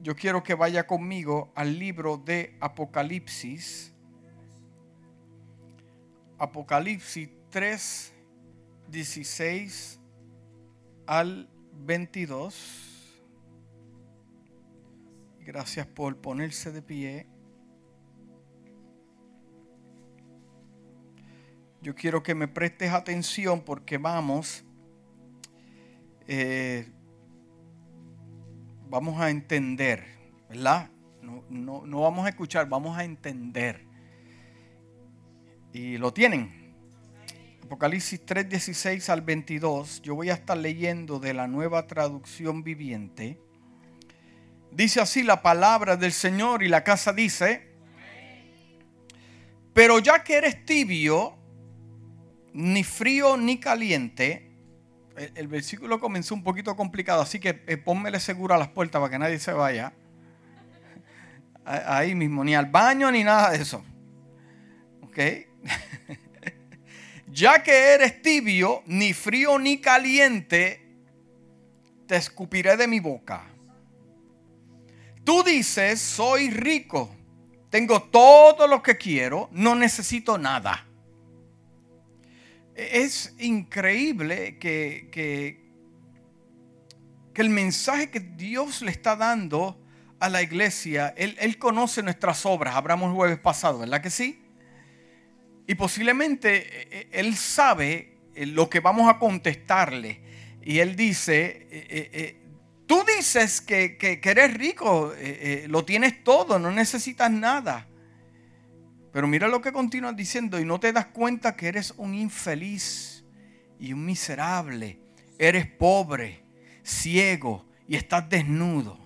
[0.00, 3.92] yo quiero que vaya conmigo al libro de Apocalipsis.
[6.38, 8.12] Apocalipsis 3,
[8.88, 10.00] 16
[11.06, 13.14] al 22.
[15.40, 17.26] Gracias por ponerse de pie.
[21.80, 24.64] Yo quiero que me prestes atención porque vamos,
[26.26, 26.88] eh,
[28.88, 30.04] vamos a entender,
[30.48, 30.90] ¿verdad?
[31.22, 33.84] No, no, no vamos a escuchar, vamos a entender.
[35.72, 36.74] Y lo tienen.
[37.62, 40.00] Apocalipsis 3, 16 al 22.
[40.02, 43.38] Yo voy a estar leyendo de la nueva traducción viviente.
[44.70, 47.68] Dice así la palabra del Señor y la casa dice,
[49.74, 51.36] pero ya que eres tibio,
[52.54, 54.47] ni frío ni caliente,
[55.34, 59.10] el, versículo comenzó un poquito complicado, así que eh, pónmele seguro a las puertas para
[59.10, 59.92] que nadie se vaya.
[61.64, 63.84] Ahí mismo, ni al baño ni nada de eso.
[65.02, 65.18] ¿Ok?
[67.28, 70.86] ya que eres tibio, ni frío ni caliente,
[72.06, 73.44] te escupiré de mi boca.
[75.24, 77.14] Tú dices, soy rico,
[77.68, 80.87] tengo todo lo que quiero, no necesito nada.
[82.78, 85.68] Es increíble que, que,
[87.34, 89.80] el mensaje que Dios le está dando
[90.18, 94.42] a la iglesia, Él, él conoce nuestras obras, hablamos el jueves pasado, ¿verdad que sí?
[95.68, 100.20] Y posiblemente eh, eh, Él sabe eh, lo que vamos a contestarle.
[100.62, 102.38] Y Él dice,
[102.88, 107.86] Tú dices que, eres rico, eh, eh, lo tienes todo, no necesitas nada.
[109.12, 113.24] Pero mira lo que continúa diciendo y no te das cuenta que eres un infeliz
[113.78, 115.00] y un miserable.
[115.38, 116.44] Eres pobre,
[116.82, 118.98] ciego y estás desnudo.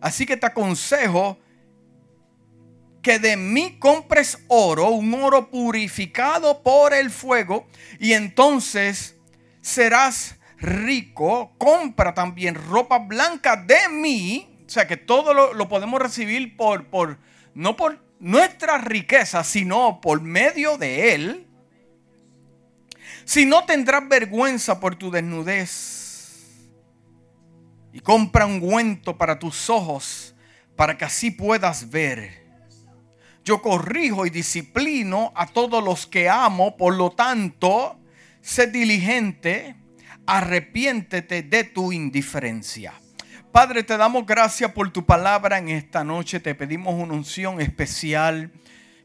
[0.00, 1.38] Así que te aconsejo
[3.02, 7.66] que de mí compres oro, un oro purificado por el fuego,
[7.98, 9.16] y entonces
[9.60, 14.64] serás rico, compra también ropa blanca de mí.
[14.64, 17.18] O sea que todo lo, podemos recibir por, por,
[17.54, 21.46] no por nuestra riqueza, sino por medio de Él.
[23.24, 26.70] Si no tendrás vergüenza por tu desnudez.
[27.92, 30.34] Y compra un ungüento para tus ojos,
[30.76, 32.46] para que así puedas ver.
[33.44, 37.98] Yo corrijo y disciplino a todos los que amo, por lo tanto,
[38.40, 39.76] sé diligente
[40.26, 43.01] arrepiéntete de tu indiferencia.
[43.52, 46.40] Padre, te damos gracias por tu palabra en esta noche.
[46.40, 48.50] Te pedimos una unción especial.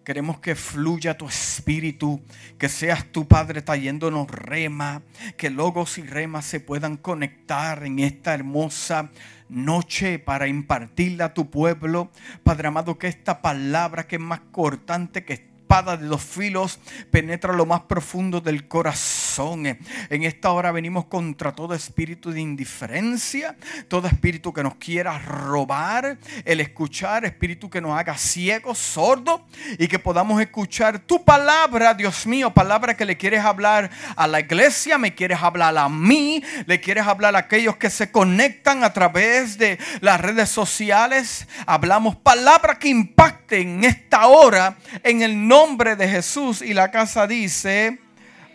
[0.05, 2.21] Queremos que fluya tu espíritu,
[2.57, 5.01] que seas tu Padre trayéndonos rema,
[5.35, 9.09] que logos y remas se puedan conectar en esta hermosa
[9.49, 12.09] noche para impartirla a tu pueblo.
[12.45, 15.33] Padre amado, que esta palabra que es más cortante que
[15.67, 16.79] espada de dos filos
[17.11, 19.77] penetra lo más profundo del corazón.
[20.09, 23.57] En esta hora venimos contra todo espíritu de indiferencia,
[23.89, 29.41] todo espíritu que nos quiera robar el escuchar, espíritu que nos haga ciegos, sordos
[29.77, 34.39] y que podamos escuchar tu palabra, Dios mío, palabra que le quieres hablar a la
[34.39, 38.93] iglesia, me quieres hablar a mí, le quieres hablar a aquellos que se conectan a
[38.93, 41.45] través de las redes sociales.
[41.65, 46.91] Hablamos palabra que impacte en esta hora en el nombre nombre de Jesús y la
[46.91, 47.99] casa dice,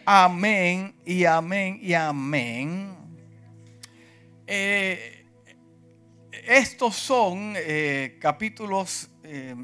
[0.06, 2.94] amén y amén y amén.
[4.46, 5.26] Eh,
[6.46, 9.56] estos son eh, capítulos eh,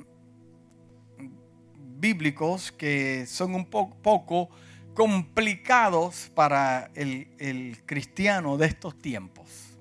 [1.76, 4.50] bíblicos que son un poco
[4.92, 9.78] complicados para el, el cristiano de estos tiempos.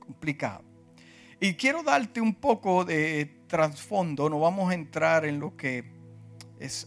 [0.00, 0.64] Complicado.
[1.38, 5.93] Y quiero darte un poco de trasfondo, no vamos a entrar en lo que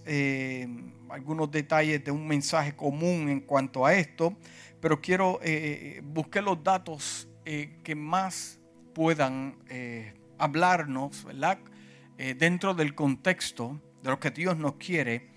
[0.05, 0.67] eh,
[1.09, 4.35] algunos detalles de un mensaje común en cuanto a esto,
[4.79, 8.59] pero quiero eh, buscar los datos eh, que más
[8.93, 9.57] puedan
[10.39, 11.59] hablarnos, ¿verdad?
[12.17, 15.29] dentro del contexto de lo que Dios nos quiere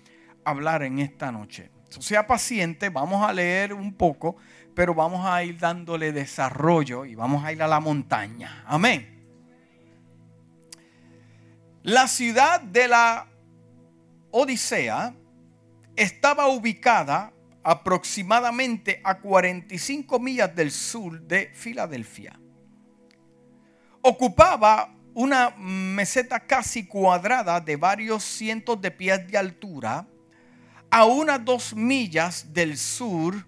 [0.43, 1.69] hablar en esta noche.
[1.87, 4.37] sea paciente, vamos a leer un poco,
[4.73, 8.63] pero vamos a ir dándole desarrollo y vamos a ir a la montaña.
[8.65, 9.21] Amén.
[11.83, 13.30] La ciudad de la
[14.31, 15.13] Odisea
[15.95, 17.33] estaba ubicada
[17.63, 22.39] aproximadamente a 45 millas del sur de Filadelfia.
[24.01, 30.07] Ocupaba una meseta casi cuadrada de varios cientos de pies de altura,
[30.89, 33.47] a unas dos millas del sur,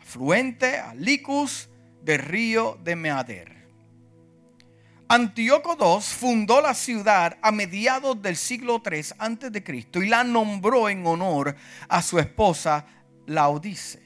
[0.00, 1.68] afluente a Licus
[2.02, 3.59] del río de Meader.
[5.12, 11.04] Antíoco II fundó la ciudad a mediados del siglo III Cristo y la nombró en
[11.04, 11.56] honor
[11.88, 12.86] a su esposa
[13.26, 14.00] Laodice.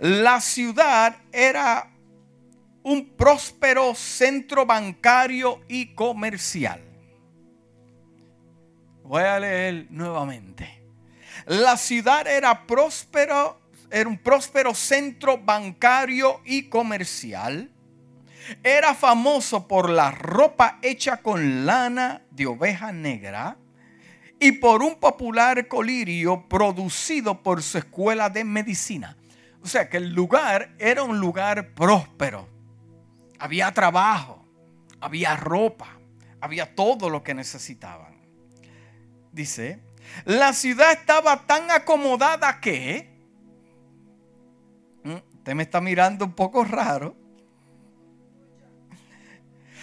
[0.00, 1.92] La ciudad era
[2.82, 6.82] un próspero centro bancario y comercial.
[9.04, 10.82] Voy a leer nuevamente.
[11.46, 13.60] La ciudad era próspero,
[13.92, 17.70] era un próspero centro bancario y comercial
[18.62, 23.56] era famoso por la ropa hecha con lana de oveja negra
[24.40, 29.16] y por un popular colirio producido por su escuela de medicina.
[29.62, 32.48] O sea que el lugar era un lugar próspero.
[33.38, 34.44] Había trabajo,
[35.00, 35.98] había ropa,
[36.40, 38.14] había todo lo que necesitaban.
[39.32, 39.80] Dice,
[40.24, 43.10] la ciudad estaba tan acomodada que,
[45.02, 47.16] mm, usted me está mirando un poco raro,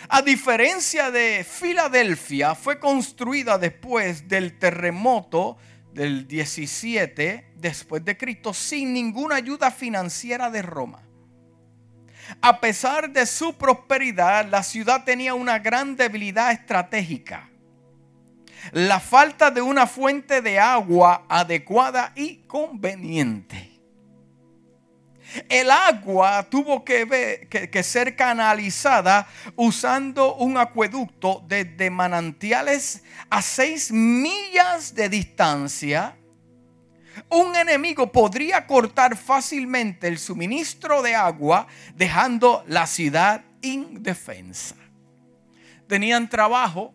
[0.09, 5.57] a diferencia de Filadelfia, fue construida después del terremoto
[5.93, 11.03] del 17 después de Cristo sin ninguna ayuda financiera de Roma.
[12.41, 17.49] A pesar de su prosperidad, la ciudad tenía una gran debilidad estratégica.
[18.71, 23.70] La falta de una fuente de agua adecuada y conveniente.
[25.47, 35.09] El agua tuvo que, ser canalizada usando un acueducto desde manantiales a seis millas de
[35.09, 36.17] distancia.
[37.29, 44.75] Un enemigo podría cortar fácilmente el suministro de agua dejando la ciudad indefensa.
[45.87, 46.93] Tenían trabajo,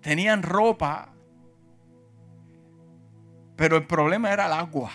[0.00, 1.12] tenían ropa,
[3.58, 4.92] pero el problema era el agua.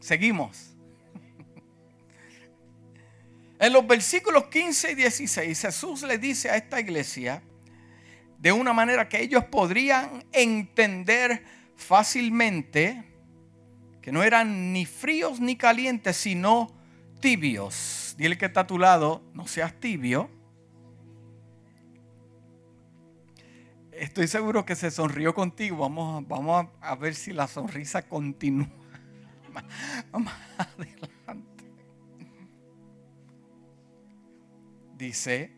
[0.00, 0.74] Seguimos.
[3.60, 7.44] En los versículos 15 y 16 Jesús le dice a esta iglesia
[8.38, 11.44] de una manera que ellos podrían entender
[11.76, 13.04] fácilmente
[14.02, 16.76] que no eran ni fríos ni calientes, sino
[17.20, 18.16] tibios.
[18.18, 20.41] Dile que está a tu lado, no seas tibio
[24.02, 25.76] estoy seguro que se sonrió contigo.
[25.76, 28.66] Vamos, vamos a, ver si la sonrisa continúa.
[30.12, 31.64] Más adelante.
[34.96, 35.52] Dice,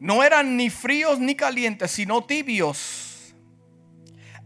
[0.00, 3.34] no eran ni fríos ni calientes, sino tibios.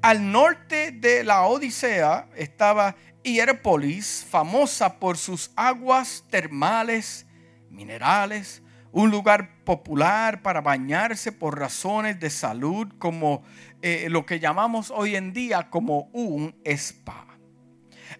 [0.02, 7.26] Al norte de la Odisea estaba Hierpolis, famosa por sus aguas termales,
[7.70, 13.42] minerales, un lugar popular para bañarse por razones de salud, como
[13.82, 17.26] eh, lo que llamamos hoy en día como un spa.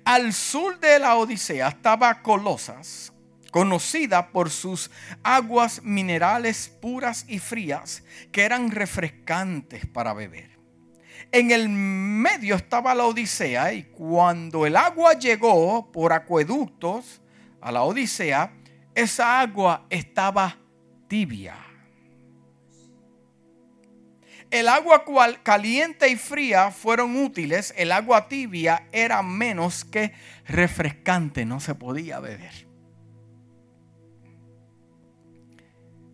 [0.04, 3.12] Al sur de la Odisea estaba Colosas,
[3.50, 4.90] conocida por sus
[5.22, 10.58] aguas minerales puras y frías, que eran refrescantes para beber.
[11.32, 17.20] En el medio estaba la Odisea y cuando el agua llegó por acueductos
[17.60, 18.52] a la Odisea,
[18.94, 20.56] esa agua estaba
[21.08, 21.56] tibia.
[24.50, 25.04] El agua
[25.44, 30.12] caliente y fría fueron útiles, el agua tibia era menos que
[30.46, 32.66] refrescante, no se podía beber.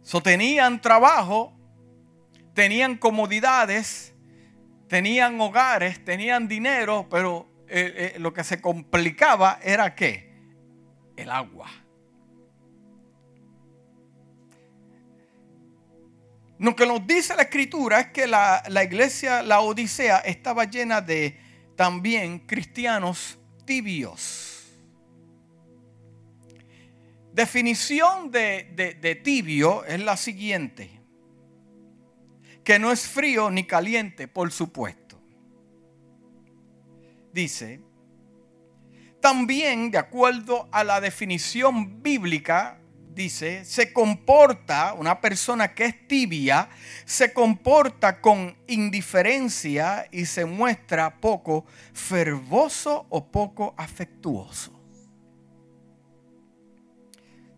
[0.03, 1.57] So, tenían trabajo,
[2.53, 4.15] tenían comodidades,
[4.87, 10.33] tenían hogares, tenían dinero, pero eh, eh, lo que se complicaba era qué?
[11.17, 11.71] El agua.
[16.59, 21.39] Lo que nos dice la escritura es que la, iglesia, la Odisea, estaba llena de
[21.77, 24.65] también cristianos tibios.
[27.33, 30.91] Definición de, de tibio es la siguiente.
[32.65, 35.21] Que no es frío ni caliente, por supuesto.
[37.33, 37.81] Dice,
[39.21, 42.81] también de acuerdo a la definición bíblica
[43.17, 46.69] dice, se comporta, una persona que es tibia,
[47.07, 54.79] se comporta con indiferencia y se muestra poco fervoso o poco afectuoso.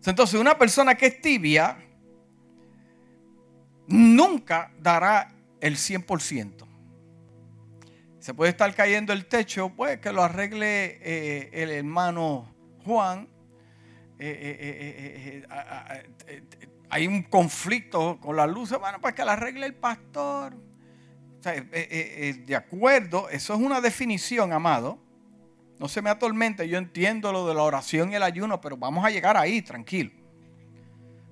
[0.05, 1.77] Entonces, una persona que es tibia
[3.85, 6.65] nunca dará el 100%.
[8.19, 12.47] Se puede estar cayendo el techo, pues que lo arregle eh, el hermano
[12.85, 13.27] Juan
[14.21, 15.47] eh, eh,
[16.27, 20.57] eh, hay un conflicto con la luz, bueno, para que la arregle el pastor.
[21.41, 24.99] de acuerdo, eso es una definición, amado.
[25.79, 29.05] No se me atormente, yo entiendo lo de la oración y el ayuno, pero vamos
[29.05, 30.11] a llegar ahí, tranquilo.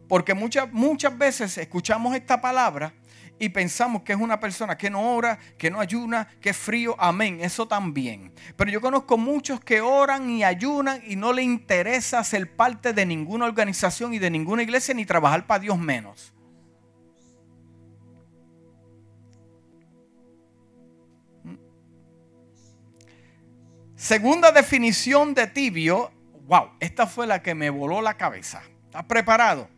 [0.08, 2.94] Porque muchas, muchas veces escuchamos esta palabra
[3.40, 6.96] y pensamos que es una persona que no ora, que no ayuna, que es frío.
[6.98, 8.34] Amén, eso también.
[8.56, 13.06] Pero yo conozco muchos que oran y ayunan y no le interesa ser parte de
[13.06, 16.34] ninguna organización y de ninguna iglesia ni trabajar para Dios menos.
[23.96, 26.12] Segunda definición de tibio.
[26.48, 28.62] Wow, esta fue la que me voló la cabeza.
[28.86, 29.77] ¿Estás preparado?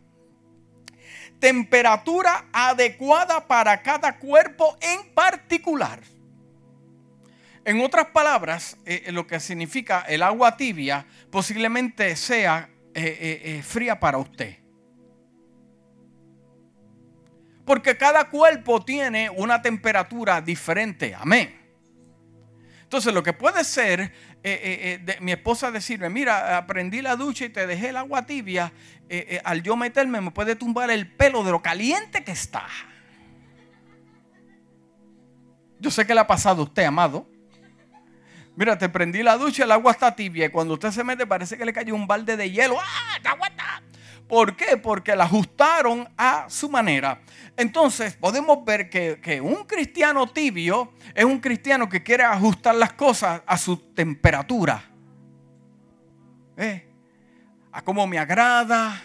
[1.40, 6.00] Temperatura adecuada para cada cuerpo en particular.
[7.64, 14.00] En otras palabras, eh, eh, lo que significa el agua tibia posiblemente sea eh, fría
[14.00, 14.56] para usted.
[17.64, 21.14] Porque cada cuerpo tiene una temperatura diferente.
[21.14, 21.59] Amén.
[22.90, 24.10] Entonces, lo que puede ser, eh,
[24.42, 28.72] eh, eh, mi esposa decirme, mira, aprendí la ducha y te dejé el agua tibia,
[29.44, 32.66] al yo meterme me puede tumbar el pelo de lo caliente que está.
[35.78, 37.28] Yo sé que le ha pasado a usted, amado.
[38.56, 41.56] Mira, te prendí la ducha, el agua está tibia y cuando usted se mete parece
[41.56, 42.76] que le cayó un balde de hielo.
[42.76, 43.16] ¡Ah!
[43.18, 43.50] ¡Está agua
[44.30, 44.76] ¿Por qué?
[44.76, 47.20] Porque la ajustaron a su manera.
[47.56, 53.42] Entonces podemos ver que, un cristiano tibio es un cristiano que quiere ajustar las cosas
[53.44, 54.84] a su temperatura.
[56.56, 56.88] ¿Eh?
[57.72, 59.02] A cómo me agrada,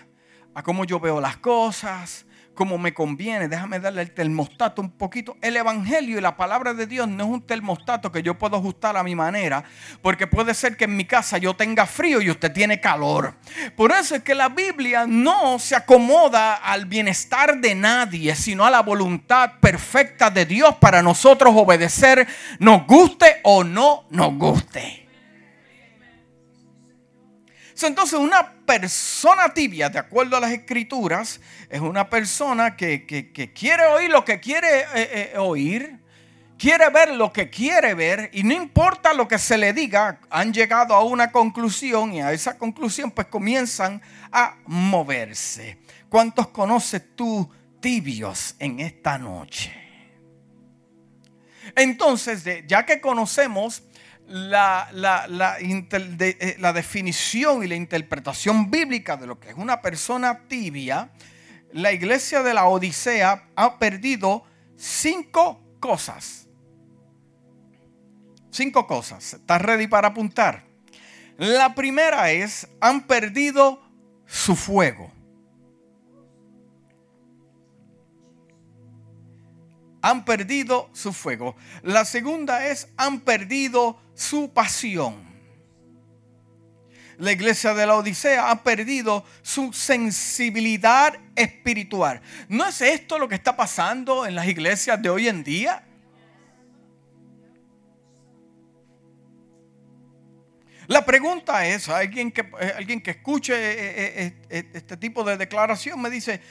[0.54, 3.48] a cómo yo veo las cosas, como me conviene.
[3.48, 5.38] Déjame darle el termostato un poquito.
[5.42, 8.98] El Evangelio y la palabra de Dios no es un termostato que yo puedo ajustar
[8.98, 9.64] a mi manera,
[10.02, 13.36] porque puede ser que en mi casa yo tenga frío y usted tiene calor.
[13.76, 18.72] Por eso es que la Biblia no se acomoda al bienestar de nadie, sino a
[18.72, 22.28] la voluntad perfecta de Dios para nosotros obedecer,
[22.60, 25.06] nos guste o no nos guste.
[27.84, 33.06] Entonces una persona tibia, de acuerdo a las escrituras, es una persona que,
[33.54, 36.00] quiere oír lo que quiere eh, eh, oír,
[36.58, 40.54] quiere ver lo que quiere ver y no importa lo que se le diga, han
[40.54, 45.78] llegado a una conclusión y a esa conclusión pues comienzan a moverse.
[46.10, 49.74] ¿Cuántos conoces tú tibios en esta noche?
[51.76, 53.84] Entonces, ya que conocemos
[54.28, 61.12] la, eh, la, definición y la interpretación bíblica de lo que es una persona tibia,
[61.72, 64.44] la iglesia de la Odisea ha perdido
[64.78, 66.48] cinco cosas.
[68.52, 69.34] Cinco cosas.
[69.34, 70.64] ¿Estás ready para apuntar?
[71.38, 73.82] La primera es, han perdido
[74.26, 75.12] su fuego.
[80.06, 81.56] Han perdido su fuego.
[81.82, 85.16] La segunda es, han perdido su pasión.
[87.18, 92.22] La iglesia de la Odisea ha perdido su sensibilidad espiritual.
[92.50, 95.84] ¿No es esto lo que está pasando en las iglesias de hoy en día?
[100.88, 106.00] La pregunta es, alguien que, eh, alguien que escuche eh, eh, este tipo de declaración
[106.00, 106.42] me dice,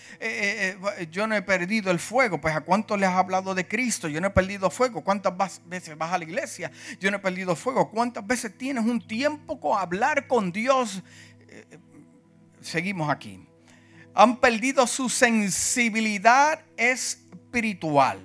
[1.11, 4.21] yo no he perdido el fuego, pues a cuánto le has hablado de Cristo, yo
[4.21, 7.91] no he perdido fuego, cuántas veces vas a la iglesia, yo no he perdido fuego,
[7.91, 11.03] cuántas veces tienes un tiempo con hablar con Dios.
[12.61, 13.47] Seguimos aquí.
[14.15, 18.21] Han perdido su sensibilidad espiritual.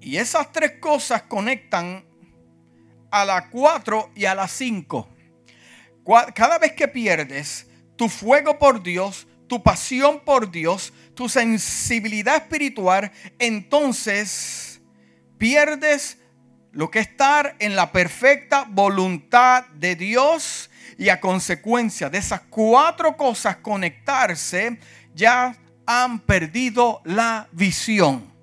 [0.00, 2.04] Y esas tres cosas conectan
[3.10, 5.08] a la 4 y a la 5.
[6.34, 13.10] Cada vez que pierdes tu fuego por Dios, tu pasión por Dios, tu sensibilidad espiritual,
[13.38, 14.80] entonces
[15.38, 16.18] pierdes
[16.72, 22.42] lo que es estar en la perfecta voluntad de Dios y a consecuencia de esas
[22.42, 24.78] cuatro cosas conectarse,
[25.14, 28.35] ya han perdido la visión.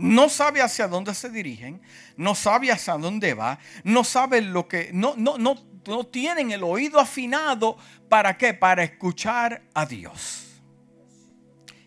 [0.00, 1.82] No sabe hacia dónde se dirigen,
[2.16, 6.62] no sabe hacia dónde va, no sabe lo que, no, no, no, no tienen el
[6.62, 7.76] oído afinado.
[8.08, 8.54] ¿Para qué?
[8.54, 10.46] Para escuchar a Dios.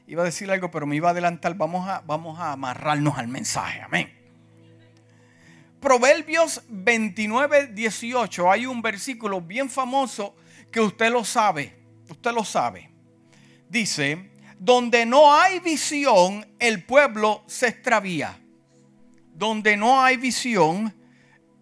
[0.06, 1.56] Iba a decir algo, pero me iba a adelantar.
[1.56, 3.82] Vamos a, vamos a amarrarnos al mensaje.
[3.82, 4.14] Amén.
[5.80, 8.52] Proverbios 29, 18.
[8.52, 10.36] Hay un versículo bien famoso
[10.72, 11.76] que usted lo sabe.
[12.10, 12.92] Usted lo sabe.
[13.68, 14.33] Dice,
[14.64, 18.40] donde no hay visión, el pueblo se extravía.
[19.36, 20.96] Donde no hay visión,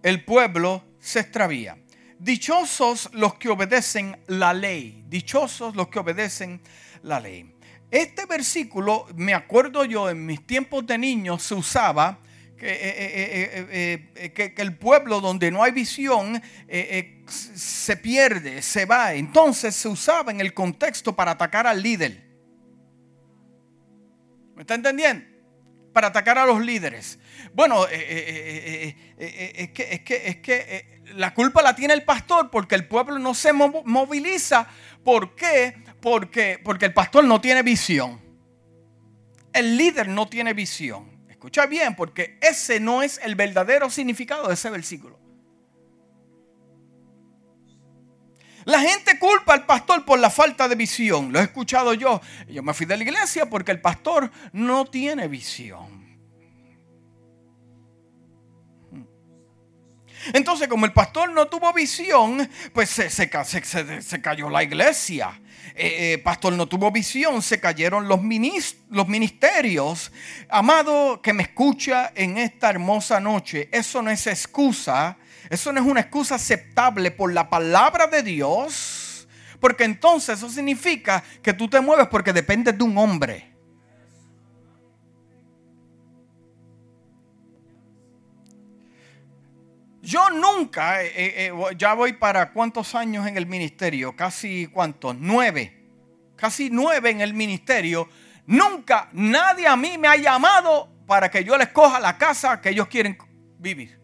[0.03, 1.79] el pueblo se extravía.
[2.19, 5.03] Dichosos los que obedecen la ley.
[5.07, 6.61] Dichosos los que obedecen
[7.01, 7.51] la ley.
[7.89, 12.19] este versículo, me acuerdo yo, en mis tiempos de niño se usaba
[12.55, 16.39] que, eh, eh, que, el pueblo donde no hay visión
[17.25, 19.15] se pierde, se va.
[19.15, 22.30] Entonces se usaba en el contexto para atacar al líder.
[24.61, 25.25] ¿Me está entendiendo?
[25.91, 27.17] Para atacar a los líderes.
[27.51, 28.93] Bueno, es
[29.71, 33.33] que, es que, es que la culpa la tiene el pastor porque el pueblo no
[33.33, 34.67] se moviliza.
[35.03, 35.83] ¿Por qué?
[35.99, 38.21] Porque, porque el pastor no tiene visión.
[39.51, 41.09] El líder no tiene visión.
[41.27, 45.19] Escucha bien, porque ese no es el verdadero significado de ese versículo.
[48.65, 51.31] La gente culpa al pastor por la falta de visión.
[51.31, 52.21] Lo he escuchado yo.
[52.47, 56.01] Yo me fui de la iglesia porque el pastor no tiene visión.
[60.33, 65.41] Entonces, como el pastor no tuvo visión, pues se, se, cayó la iglesia.
[65.75, 68.19] Eh, eh, pastor no tuvo visión, se cayeron los,
[68.89, 70.11] los ministerios.
[70.49, 75.17] Amado que me escucha en esta hermosa noche, eso no es excusa,
[75.49, 79.27] eso no es una excusa aceptable por la palabra de Dios,
[79.59, 83.51] porque entonces eso significa que tú te mueves porque dependes de un hombre.
[90.01, 95.15] Yo nunca, eh, eh, eh, ya voy para cuántos años en el ministerio, casi cuántos,
[95.17, 95.85] nueve,
[96.35, 98.09] casi nueve en el ministerio.
[98.47, 102.69] Nunca nadie a mí me ha llamado para que yo les coja la casa que
[102.69, 103.15] ellos quieren
[103.59, 104.00] vivir.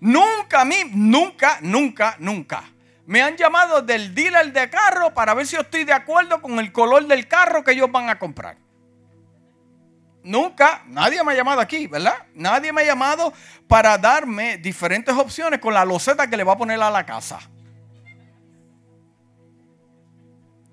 [0.00, 2.64] Nunca a mí, nunca, nunca, nunca.
[3.06, 6.72] Me han llamado del dealer de carro para ver si estoy de acuerdo con el
[6.72, 8.56] color del carro que ellos van a comprar.
[10.22, 12.14] Nunca, nadie me ha llamado aquí, ¿verdad?
[12.34, 13.32] Nadie me ha llamado
[13.66, 17.40] para darme diferentes opciones con la loseta que le va a poner a la casa.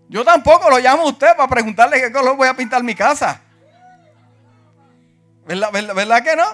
[0.10, 3.42] Yo tampoco lo llamo a usted para preguntarle qué color voy a pintar mi casa.
[5.46, 6.46] ¿Verdad, verdad, que no?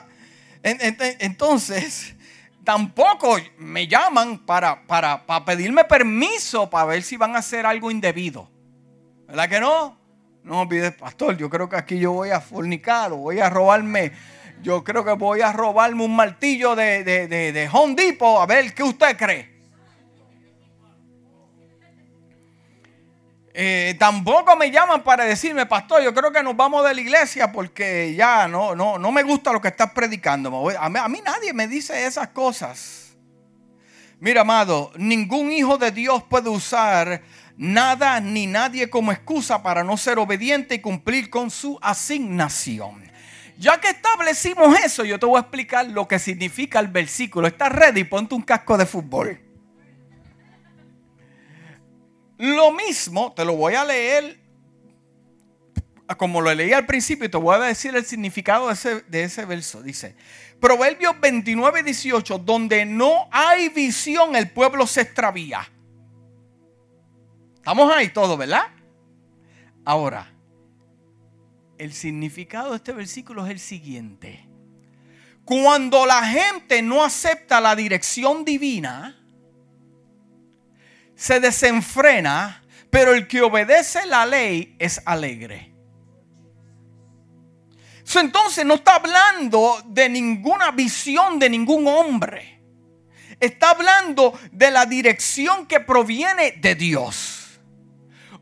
[0.63, 2.15] Entonces,
[2.63, 7.91] tampoco me llaman para, para, para pedirme permiso para ver si van a hacer algo
[7.91, 8.49] indebido.
[9.27, 9.97] ¿Verdad que no?
[10.43, 14.11] No pide pastor, yo creo que aquí yo voy a fornicar o voy a robarme,
[14.61, 18.45] yo creo que voy a robarme un martillo de, de, de, de Home Depot, a
[18.45, 19.52] ver qué usted cree.
[23.55, 27.51] Eh, tampoco me llaman para decirme, pastor, yo creo que nos vamos de la iglesia
[27.51, 30.69] porque ya no, no, no me gusta lo que estás predicando.
[30.79, 33.15] A mí, a mí nadie me dice esas cosas.
[34.19, 37.21] Mira, amado, ningún hijo de Dios puede usar
[37.57, 43.03] nada ni nadie como excusa para no ser obediente y cumplir con su asignación.
[43.59, 47.47] Ya que establecimos eso, yo te voy a explicar lo que significa el versículo.
[47.47, 48.03] ¿Estás ready?
[48.03, 49.42] Ponte un casco de fútbol.
[52.37, 54.43] Lo mismo, te lo voy a leer
[56.17, 59.23] como lo leí al principio y te voy a decir el significado de ese, de
[59.23, 59.81] ese verso.
[59.81, 60.15] Dice,
[60.59, 65.69] Proverbios 29, 18, donde no hay visión el pueblo se extravía.
[67.55, 68.67] Estamos ahí todos, ¿verdad?
[69.85, 70.31] Ahora,
[71.77, 74.47] el significado de este versículo es el siguiente.
[75.45, 79.22] Cuando la gente no acepta la dirección divina,
[81.23, 85.73] se desenfrena, pero el que obedece la ley es alegre.
[88.13, 92.59] Entonces no está hablando de ninguna visión de ningún hombre.
[93.39, 97.61] Está hablando de la dirección que proviene de Dios.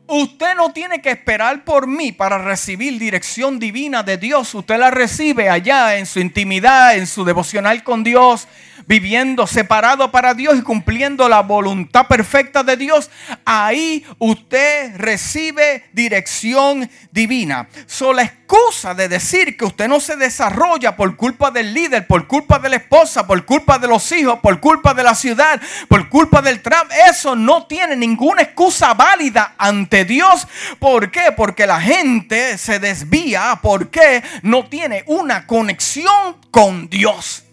[0.08, 4.52] Usted no tiene que esperar por mí para recibir dirección divina de Dios.
[4.56, 8.48] Usted la recibe allá en su intimidad, en su devocional con Dios,
[8.86, 13.10] viviendo separado para Dios y cumpliendo la voluntad perfecta de Dios.
[13.44, 17.68] Ahí usted recibe dirección divina.
[17.86, 22.26] So, la excusa de decir que usted no se desarrolla por culpa del líder, por
[22.26, 26.08] culpa de la esposa, por culpa de los hijos, por culpa de la ciudad, por
[26.08, 30.46] culpa del trap, eso no tiene ninguna excusa válida ante Dios.
[30.78, 31.32] ¿Por qué?
[31.36, 37.44] Porque la gente se desvía porque no tiene una conexión con Dios.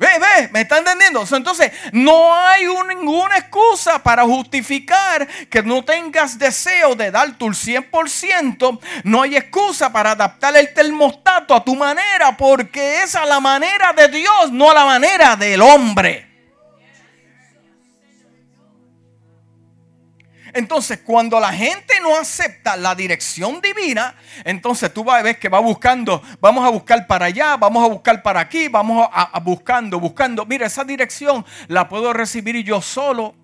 [0.00, 1.22] Ve, ve, ¿me está entendiendo?
[1.30, 8.80] Entonces, no hay ninguna excusa para justificar que no tengas deseo de dar tu 100%.
[9.04, 13.92] No hay excusa para adaptar el termostato a tu manera, porque esa es la manera
[13.92, 16.29] de Dios, no la manera del hombre.
[20.52, 25.48] Entonces, cuando la gente no acepta la dirección divina, entonces tú vas a ver que
[25.48, 29.40] va buscando, vamos a buscar para allá, vamos a buscar para aquí, vamos a, a
[29.40, 30.44] buscando, buscando.
[30.46, 33.34] Mira, esa dirección la puedo recibir yo solo.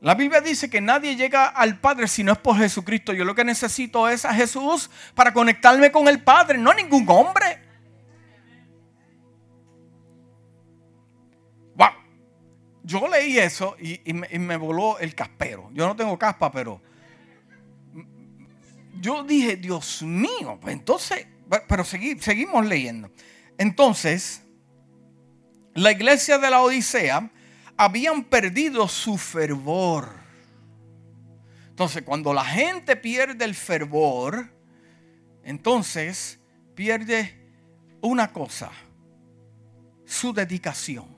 [0.00, 3.12] La Biblia dice que nadie llega al Padre si no es por Jesucristo.
[3.12, 7.65] Yo lo que necesito es a Jesús para conectarme con el Padre, no ningún hombre.
[12.86, 15.68] Yo leí eso y, me, voló el caspero.
[15.74, 16.80] Yo no tengo caspa, pero
[19.00, 21.26] yo dije, Dios mío, pues entonces,
[21.66, 23.10] pero seguimos leyendo.
[23.58, 24.40] Entonces,
[25.74, 27.28] la iglesia de la Odisea
[27.76, 30.08] habían perdido su fervor.
[31.70, 34.48] Entonces, cuando la gente pierde el fervor,
[35.42, 36.38] entonces
[36.76, 37.36] pierde
[38.00, 38.70] una cosa,
[40.04, 41.15] su dedicación.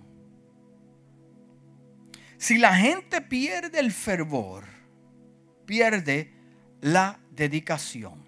[2.39, 4.65] Si la gente pierde el fervor,
[5.67, 6.33] pierde
[6.81, 8.25] la dedicación.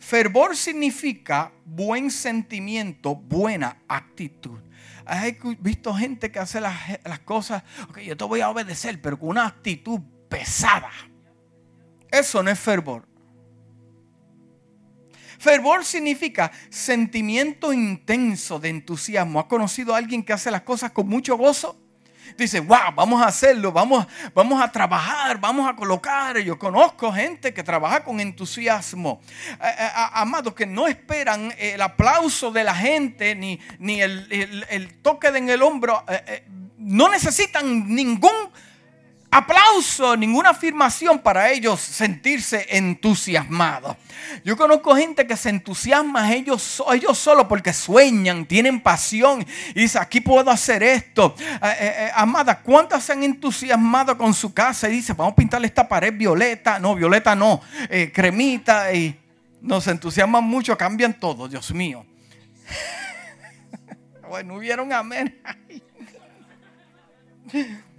[0.00, 4.58] Fervor significa buen sentimiento, buena actitud.
[5.04, 5.24] ¿Has
[5.60, 7.62] visto gente que hace las, cosas?
[7.88, 10.90] Ok, yo te voy a obedecer, pero con una actitud pesada.
[12.10, 13.06] Eso no es fervor.
[15.38, 19.38] Fervor significa sentimiento intenso de entusiasmo.
[19.38, 21.78] ¿Has conocido a alguien que hace las cosas con mucho gozo?
[22.36, 26.38] Dice, wow, vamos a hacerlo, vamos, vamos a trabajar, vamos a colocar.
[26.38, 29.20] Yo conozco gente que trabaja con entusiasmo.
[29.62, 35.28] Eh, eh, amados, que no esperan el aplauso de la gente ni, ni el, toque
[35.28, 36.04] en el hombro.
[36.08, 36.44] Eh,
[36.78, 38.32] no necesitan ningún
[39.32, 43.96] aplauso, ninguna afirmación para ellos sentirse entusiasmados.
[44.44, 49.98] Yo conozco gente que se entusiasma ellos, ellos solo porque sueñan, tienen pasión y dice,
[49.98, 51.34] aquí puedo hacer esto.
[51.40, 55.36] Eh, eh, eh, amada, ¿cuántas se han entusiasmado con su casa y dice, vamos a
[55.36, 56.78] pintarle esta pared violeta?
[56.78, 57.62] No, violeta no,
[58.12, 59.18] cremita y
[59.62, 62.04] nos entusiasman mucho, cambian todo, Dios mío.
[64.28, 65.40] bueno, hubieron amén.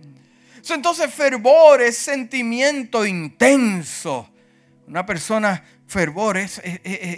[0.70, 4.30] Entonces fervor es sentimiento intenso.
[4.88, 6.62] Una persona, fervor es,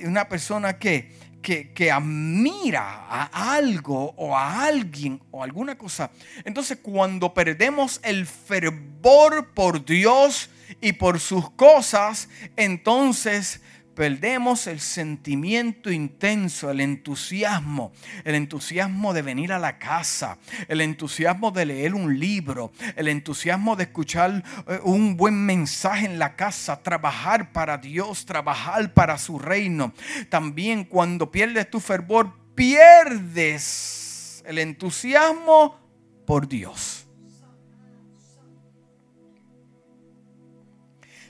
[0.03, 6.11] una persona que, que, que, admira a algo o a alguien o alguna cosa.
[6.43, 10.49] Entonces cuando perdemos el fervor por Dios
[10.81, 13.61] y por sus cosas, entonces
[13.95, 21.51] perdemos el sentimiento intenso, el entusiasmo, el entusiasmo de venir a la casa, el entusiasmo
[21.51, 26.83] de leer un libro, el entusiasmo de escuchar eh, un buen mensaje en la casa,
[26.83, 29.93] trabajar para Dios, trabajar para su reino.
[30.29, 35.79] También cuando pierdes tu fervor, pierdes el entusiasmo
[36.25, 37.04] por Dios.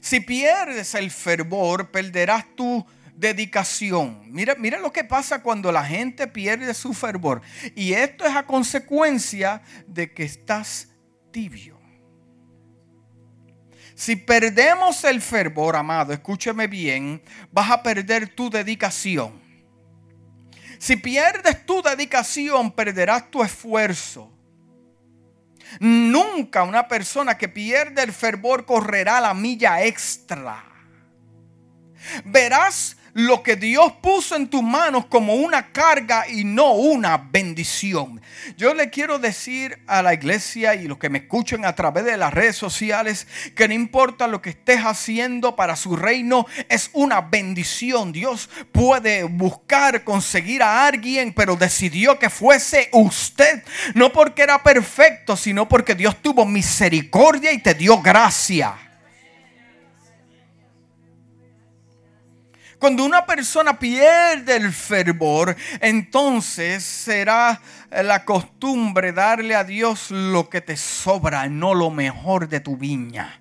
[0.06, 4.22] Si pierdes el fervor, perderás tu dedicación.
[4.32, 7.42] Mira, mira lo que pasa cuando la gente pierde su fervor.
[7.74, 10.90] Y esto es a consecuencia de que estás
[11.32, 11.80] tibio.
[13.96, 17.20] Si perdemos el fervor, amado, escúcheme bien,
[17.52, 19.42] vas a perder tu dedicación.
[20.78, 24.35] Si pierdes tu dedicación, perderás tu esfuerzo.
[25.80, 30.64] Nunca una persona que pierde el fervor correrá la milla extra.
[32.24, 38.22] Verás lo que Dios puso en tus manos como una carga y no una bendición.
[38.58, 42.18] Yo le quiero decir a la iglesia y los que me escuchan a través de
[42.18, 43.26] las redes sociales
[43.56, 48.12] que no importa lo que estés haciendo para su reino, es una bendición.
[48.12, 55.38] Dios puede buscar, conseguir a alguien, pero decidió que fuese usted, no porque era perfecto,
[55.38, 58.76] sino porque Dios tuvo misericordia y te dio gracia.
[62.80, 70.62] Cuando una persona pierde el fervor, entonces será la costumbre darle a Dios lo que
[70.62, 73.40] te sobra, no lo mejor de tu viña.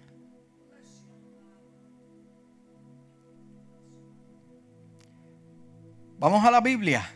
[6.19, 7.11] Vamos a la Biblia.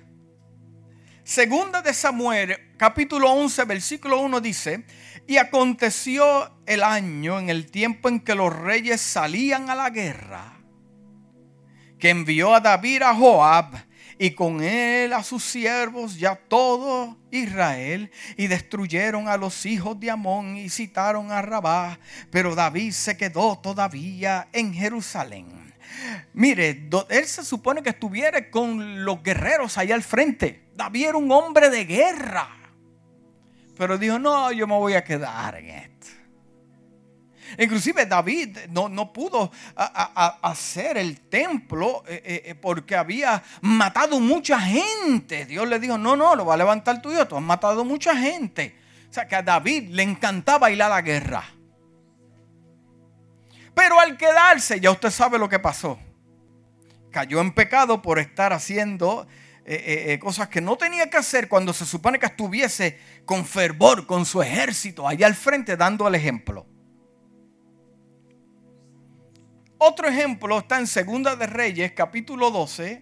[1.22, 4.84] Segunda de Samuel, capítulo 11, versículo 1 dice,
[5.26, 10.57] y aconteció el año en el tiempo en que los reyes salían a la guerra
[11.98, 18.10] que envió a David a Joab y con él a sus siervos ya todo Israel
[18.36, 21.98] y destruyeron a los hijos de Amón y citaron a Rabá,
[22.30, 25.46] pero David se quedó todavía en Jerusalén.
[26.32, 30.68] Mire, él se supone que estuviera con los guerreros allá al frente.
[30.74, 32.48] David era un hombre de guerra.
[33.76, 35.97] Pero dijo, no, yo me voy a quedar en esto.
[37.56, 45.46] Inclusive David no, pudo hacer el templo eh, eh, eh, porque había matado mucha gente.
[45.46, 48.16] Dios le dijo, no, no, lo va a levantar tu hijo, tú has matado mucha
[48.16, 48.76] gente.
[49.08, 51.44] O sea que a David le encantaba ir a la guerra.
[53.74, 55.98] Pero al quedarse, ya usted sabe lo que pasó.
[57.10, 59.26] Cayó en pecado por estar haciendo
[60.20, 64.40] cosas que no tenía que hacer cuando se supone que estuviese con fervor, con su
[64.40, 66.66] ejército allá al frente dando el ejemplo.
[69.80, 73.00] Otro ejemplo está en Segunda de Reyes, capítulo 12.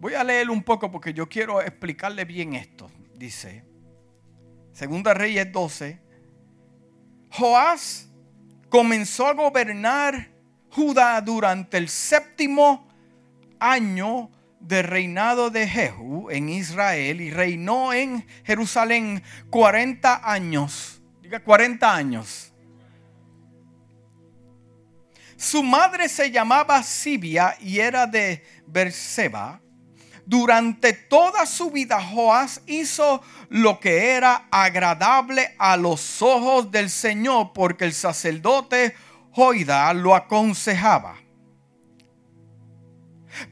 [0.00, 2.90] Voy a leer un poco porque yo quiero explicarle bien esto.
[3.14, 3.64] Dice,
[4.72, 6.02] Segunda Reyes 12,
[7.30, 8.10] Joás
[8.68, 10.32] comenzó a gobernar
[10.70, 12.88] Judá durante el séptimo
[13.60, 21.00] año de reinado de Jehu en Israel y reinó en Jerusalén 40 años.
[21.22, 22.49] Diga 40 años.
[25.40, 29.62] Su madre se llamaba Sibia y era de Berseba.
[30.26, 37.54] Durante toda su vida Joás hizo lo que era agradable a los ojos del Señor
[37.54, 38.94] porque el sacerdote
[39.30, 41.16] Joida lo aconsejaba.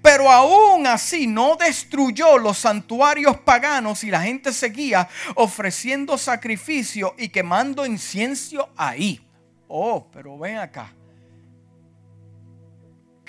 [0.03, 7.31] Pero aún así no destruyó los santuarios paganos y la gente seguía ofreciendo sacrificio y
[7.31, 9.27] quemando incienso ahí.
[9.69, 10.93] Oh, pero ven acá.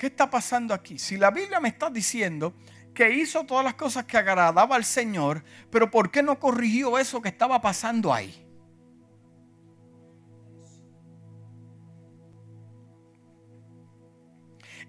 [0.00, 0.98] ¿Qué está pasando aquí?
[0.98, 2.54] Si la Biblia me está diciendo
[2.94, 7.20] que hizo todas las cosas que agradaba al Señor, pero ¿por qué no corrigió eso
[7.20, 8.34] que estaba pasando ahí?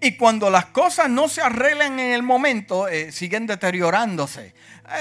[0.00, 4.54] Y cuando las cosas no se arreglan en el momento, eh, siguen deteriorándose.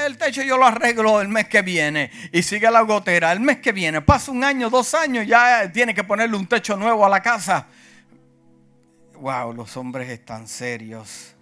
[0.06, 3.62] El techo yo lo arreglo el mes que viene y sigue la gotera el mes
[3.62, 4.02] que viene.
[4.02, 7.70] Pasa un año, dos años, ya tiene que ponerle un techo nuevo a la casa
[9.22, 11.36] wow, los hombres están serios.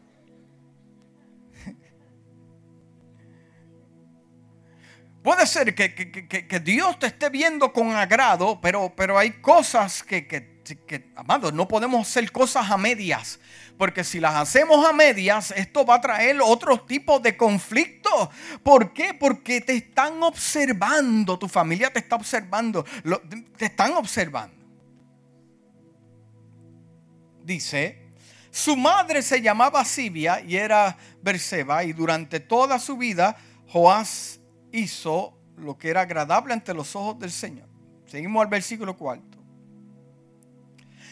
[5.24, 11.12] Puede ser que, Dios te esté viendo con agrado, pero, pero hay cosas que, que,
[11.16, 13.40] amados, no podemos hacer cosas a medias.
[13.78, 18.30] Porque si las hacemos a medias, esto va a traer otro tipo de conflicto.
[18.62, 19.14] ¿Por qué?
[19.14, 22.86] Porque te están observando, tu familia te está observando,
[23.58, 24.59] te están observando
[27.50, 27.98] dice,
[28.52, 33.36] su madre se llamaba Sibia y era Berseba y durante toda su vida
[33.68, 34.40] Joás
[34.72, 37.68] hizo lo que era agradable ante los ojos del Señor.
[38.06, 39.38] Seguimos al versículo cuarto.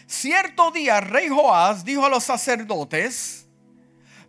[0.06, 3.48] Cierto día, rey Joás dijo a los sacerdotes,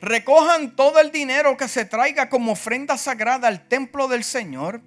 [0.01, 4.83] recojan todo el dinero que se traiga como ofrenda sagrada al templo del Señor,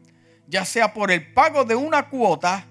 [0.48, 2.66] ya sea por el pago de una cuota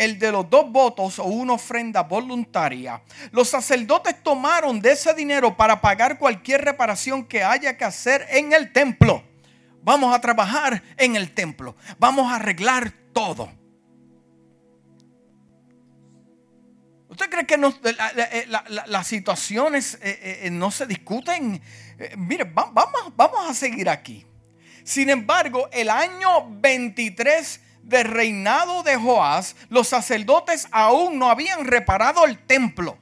[0.00, 3.02] el de los dos votos o una ofrenda voluntaria.
[3.32, 8.54] Los sacerdotes tomaron de ese dinero para pagar cualquier reparación que haya que hacer en
[8.54, 9.22] el templo.
[9.82, 11.76] Vamos a trabajar en el templo.
[11.98, 13.52] Vamos a arreglar todo.
[17.10, 17.58] ¿Usted cree que
[18.86, 21.60] las situaciones eh, eh, no se discuten?
[21.98, 24.24] Eh, mire, vamos, vamos a seguir aquí.
[24.82, 32.24] Sin embargo, el año 23 de reinado de Joás, los sacerdotes aún no habían reparado
[32.24, 32.98] el templo.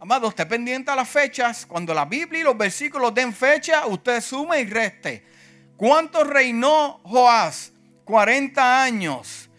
[0.00, 1.66] Amado, usted pendiente a las fechas.
[1.66, 5.24] Cuando la Biblia y los versículos den fecha, usted sume y reste.
[5.76, 7.72] ¿Cuánto reinó Joás?
[8.04, 9.50] 40 años.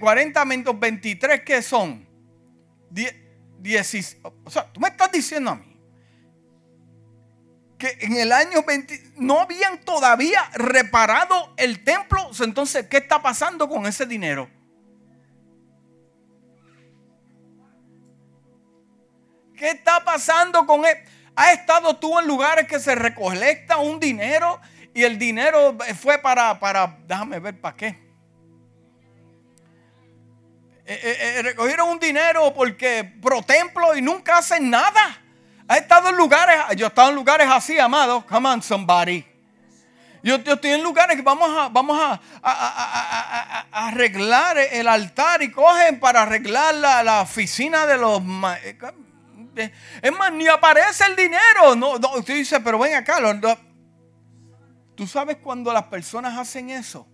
[0.00, 2.06] 40 menos 23, ¿qué son?
[2.90, 5.75] 10, o sea, tú me estás diciendo a mí
[7.78, 12.30] que en el año 20 no habían todavía reparado el templo.
[12.40, 14.48] Entonces, ¿qué está pasando con ese dinero?
[19.56, 20.96] ¿Qué está pasando con él?
[21.34, 24.60] ¿Has estado tú en lugares que se recolecta un dinero
[24.94, 28.06] y el dinero fue para, para déjame ver para qué?
[30.88, 35.20] Eh, eh, eh, recogieron un dinero porque pro templo y nunca hacen nada.
[35.68, 38.24] Ha estado en lugares, yo he estado en lugares así, amado.
[38.26, 39.24] Come on, somebody.
[40.22, 42.20] Yo, estoy en lugares que vamos a, vamos a,
[43.70, 48.20] arreglar el altar y cogen para arreglar la, oficina de los...
[49.56, 51.76] Eh, es más, ni aparece el dinero.
[51.76, 53.18] No, usted dice, pero ven acá.
[54.96, 57.06] Tú sabes cuando las personas hacen eso.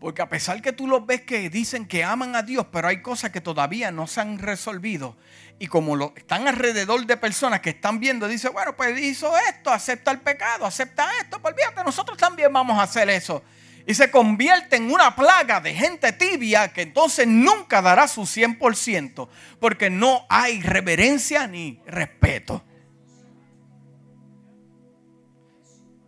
[0.00, 3.00] Porque a pesar que tú los ves que dicen que aman a Dios, pero hay
[3.00, 5.16] cosas que todavía no se han resolvido
[5.58, 9.70] y como lo, están alrededor de personas que están viendo, dice, bueno, pues hizo esto,
[9.70, 13.42] acepta el pecado, acepta esto, pues olvídate, nosotros también vamos a hacer eso.
[13.86, 19.28] Y se convierte en una plaga de gente tibia que entonces nunca dará su 100%
[19.60, 22.64] porque no hay reverencia ni respeto.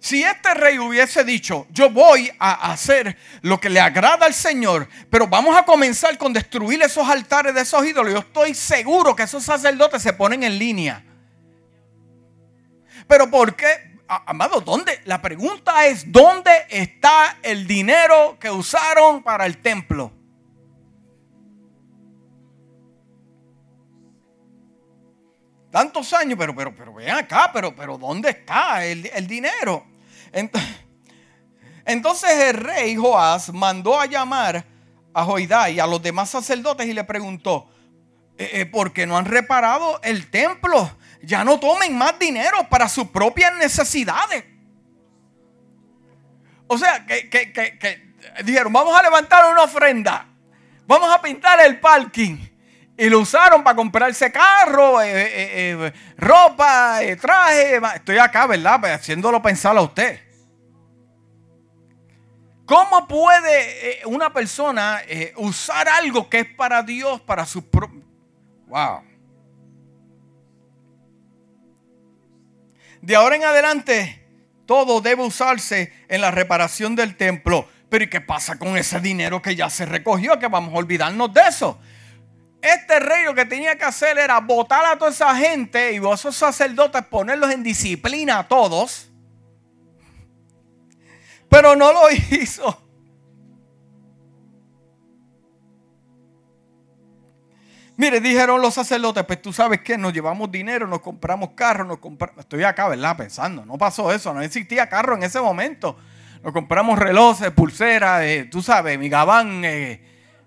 [0.09, 4.89] Si este rey hubiese dicho, yo voy a hacer lo que le agrada al Señor,
[5.11, 9.25] pero vamos a comenzar con destruir esos altares de esos ídolos, yo estoy seguro que
[9.25, 11.05] esos sacerdotes se ponen en línea.
[13.07, 13.99] Pero ¿por qué?
[14.09, 14.99] Amado, ¿dónde?
[15.05, 20.11] La pregunta es, ¿dónde está el dinero que usaron para el templo?
[25.71, 29.88] Tantos años, pero, pero, pero ven acá, pero, pero ¿dónde está el, dinero?
[31.85, 34.65] Entonces el rey Joás mandó a llamar
[35.15, 37.71] a Joidá y a los demás sacerdotes y le preguntó,
[38.37, 40.91] eh, eh, ¿por qué no han reparado el templo?
[41.23, 44.45] Ya no tomen más dinero para sus propias necesidades.
[46.67, 48.15] O sea, que, que
[48.45, 50.27] dijeron, vamos a levantar una ofrenda,
[50.87, 52.37] vamos a pintar el parking
[53.01, 57.81] y lo usaron para comprarse carro, eh, eh, eh, ropa, traje.
[57.95, 58.81] Estoy acá, ¿verdad?
[58.81, 60.21] Pues, haciéndolo pensar a usted.
[62.67, 65.01] ¿Cómo puede una persona
[65.37, 68.03] usar algo que es para Dios, para su propio...
[68.67, 69.03] Wow.
[73.01, 74.27] De ahora en adelante,
[74.67, 77.69] todo debe usarse en la reparación del templo.
[77.89, 80.39] Pero ¿y qué pasa con ese dinero que ya se recogió?
[80.39, 81.81] Que vamos a olvidarnos de eso.
[82.61, 86.37] Este rey lo que tenía que hacer era votar a toda esa gente y esos
[86.37, 89.09] sacerdotes ponerlos en disciplina a todos.
[91.49, 92.89] Pero no lo hizo.
[97.99, 101.99] Mire, dijeron los sacerdotes, pues tú sabes que nos llevamos dinero, nos compramos carros, nos
[101.99, 102.39] compramos...
[102.39, 103.17] Estoy acá, ¿verdad?
[103.17, 105.97] Pensando, no pasó eso, no existía carro en ese momento.
[106.45, 110.01] Nos compramos relojes, pulseras, eh, tú sabes, mi gabán, eh,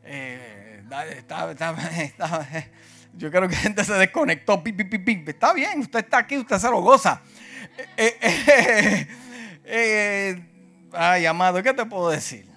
[0.06, 0.51] eh,
[3.14, 4.62] yo creo que gente se desconectó.
[5.28, 7.22] Está bien, usted está aquí, usted se lo goza.
[7.98, 9.08] Eh, eh,
[9.66, 10.46] eh,
[10.94, 12.50] ay, amado, ¿qué te puedo decir?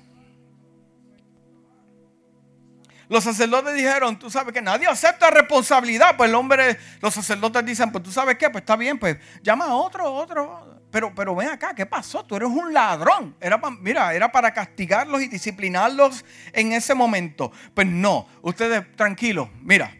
[3.09, 6.16] Los sacerdotes dijeron, tú sabes que nadie acepta responsabilidad.
[6.16, 9.66] Pues el hombre, los sacerdotes dicen, pues tú sabes qué, pues está bien, pues llama
[9.66, 10.73] a otro, otro.
[10.94, 12.24] Pero, pero ven acá, ¿qué pasó?
[12.24, 13.35] Tú eres un ladrón.
[13.40, 17.50] Era mira, era para castigarlos y disciplinarlos en ese momento.
[17.74, 19.92] Pues no, ustedes tranquilos, mira,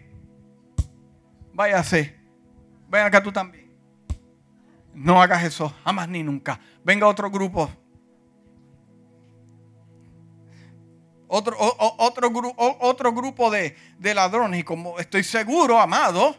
[1.53, 2.15] váyase.
[2.89, 3.75] Ven acá tú también.
[4.95, 6.61] No hagas eso, jamás ni nunca.
[6.85, 7.69] Venga otro grupo.
[11.27, 14.61] Otro, otro, otro grupo de, de ladrones.
[14.61, 16.37] Y como estoy seguro, amado,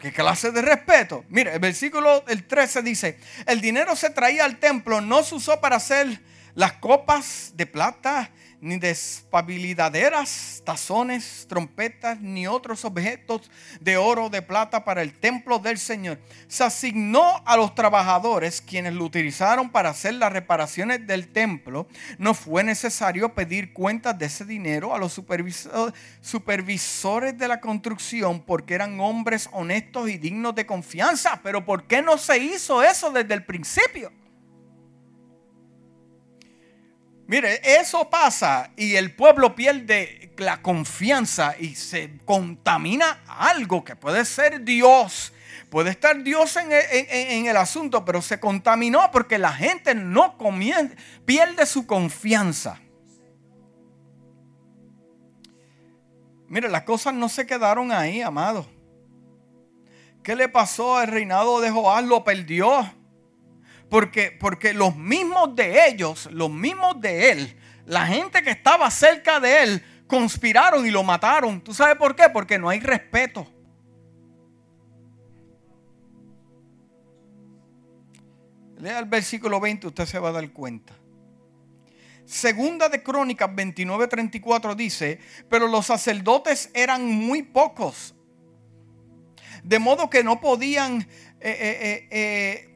[0.00, 1.24] ¿Qué clase de respeto?
[1.28, 5.60] Mire, el versículo el 13 dice, el dinero se traía al templo, no se usó
[5.60, 6.20] para hacer
[6.54, 8.30] las copas de plata
[8.60, 15.58] ni despabilidaderas, tazones, trompetas, ni otros objetos de oro o de plata para el templo
[15.60, 16.18] del Señor.
[16.48, 21.86] Se asignó a los trabajadores quienes lo utilizaron para hacer las reparaciones del templo.
[22.18, 25.12] No fue necesario pedir cuentas de ese dinero a los
[26.20, 31.40] supervisores de la construcción porque eran hombres honestos y dignos de confianza.
[31.42, 34.10] Pero ¿por qué no se hizo eso desde el principio?
[37.28, 44.24] Mire, eso pasa y el pueblo pierde la confianza y se contamina algo que puede
[44.24, 45.34] ser Dios.
[45.68, 51.66] Puede estar Dios en, el asunto, pero se contaminó porque la gente no comienza, pierde
[51.66, 52.80] su confianza.
[56.46, 58.66] Mire, las cosas no se quedaron ahí, amado.
[60.22, 62.04] ¿Qué le pasó al reinado de Joás?
[62.04, 62.90] Lo perdió.
[63.88, 69.40] Porque, porque los mismos de ellos, los mismos de él, la gente que estaba cerca
[69.40, 71.60] de él, conspiraron y lo mataron.
[71.60, 72.24] ¿Tú sabes por qué?
[72.32, 73.46] Porque no hay respeto.
[78.78, 80.94] Lea el versículo 20, usted se va a dar cuenta.
[82.24, 88.14] Segunda de Crónicas 29:34 dice, pero los sacerdotes eran muy pocos,
[89.64, 91.06] de modo que no podían eh,
[91.40, 92.67] eh, eh,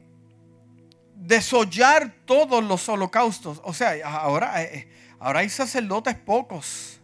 [1.25, 3.61] desollar todos los holocaustos.
[3.63, 4.87] O sea, ahora, eh, eh,
[5.19, 6.99] ahora hay sacerdotes pocos.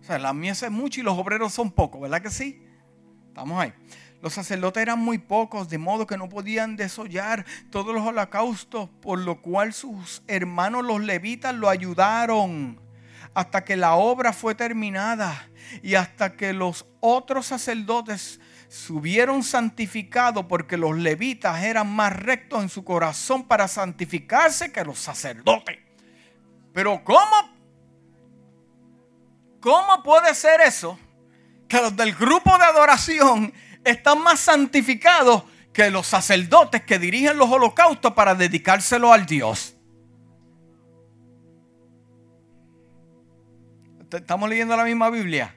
[0.00, 2.62] O sea, la mies es mucho y los obreros son pocos, ¿verdad que sí?
[3.28, 3.72] Estamos ahí.
[4.20, 9.18] Los sacerdotes eran muy pocos, de modo que no podían desollar todos los holocaustos, por
[9.18, 12.80] lo cual sus hermanos los levitas lo ayudaron
[13.34, 15.48] hasta que la obra fue terminada
[15.82, 18.40] y hasta que los otros sacerdotes
[18.72, 24.98] subieron santificados porque los levitas eran más rectos en su corazón para santificarse que los
[24.98, 25.78] sacerdotes.
[26.72, 27.52] Pero ¿cómo?
[29.60, 30.98] ¿Cómo puede ser eso?
[31.68, 33.52] Que los del grupo de adoración
[33.84, 35.44] están más santificados
[35.74, 39.76] que los sacerdotes que dirigen los holocaustos para dedicárselo al Dios.
[44.10, 45.54] ¿Estamos leyendo la misma Biblia?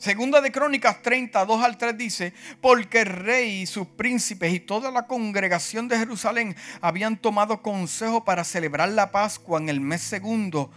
[0.00, 2.32] Segunda de Crónicas 30, 2 al 3 dice,
[2.62, 8.24] porque el rey y sus príncipes y toda la congregación de Jerusalén habían tomado consejo
[8.24, 10.70] para celebrar la Pascua en el mes segundo,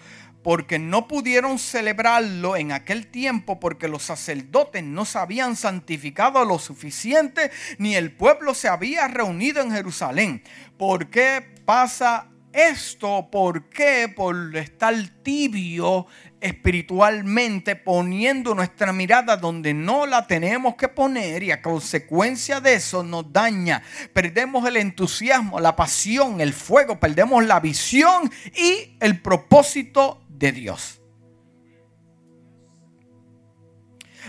[0.43, 6.59] porque no pudieron celebrarlo en aquel tiempo porque los sacerdotes no se habían santificado lo
[6.59, 10.43] suficiente, ni el pueblo se había reunido en Jerusalén.
[10.78, 13.30] ¿Por qué pasa esto?
[13.32, 14.12] ¿Por qué?
[14.16, 16.08] Por estar tibio
[16.39, 23.04] espiritualmente poniendo nuestra mirada donde no la tenemos que poner y a consecuencia de eso
[23.04, 23.82] nos daña.
[24.14, 31.01] Perdemos el entusiasmo, la pasión, el fuego, perdemos la visión y el propósito de Dios.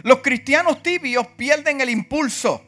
[0.02, 2.64] Los cristianos tibios pierden el impulso.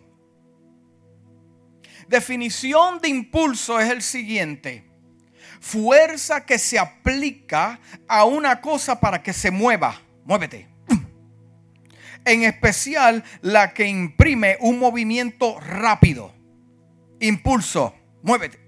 [2.09, 4.86] Definición de impulso es el siguiente
[5.61, 10.01] fuerza que se aplica a una cosa para que se mueva.
[10.25, 10.69] Muévete.
[12.25, 16.35] En especial la que imprime un movimiento rápido.
[17.21, 17.95] Impulso.
[18.23, 18.67] Muévete.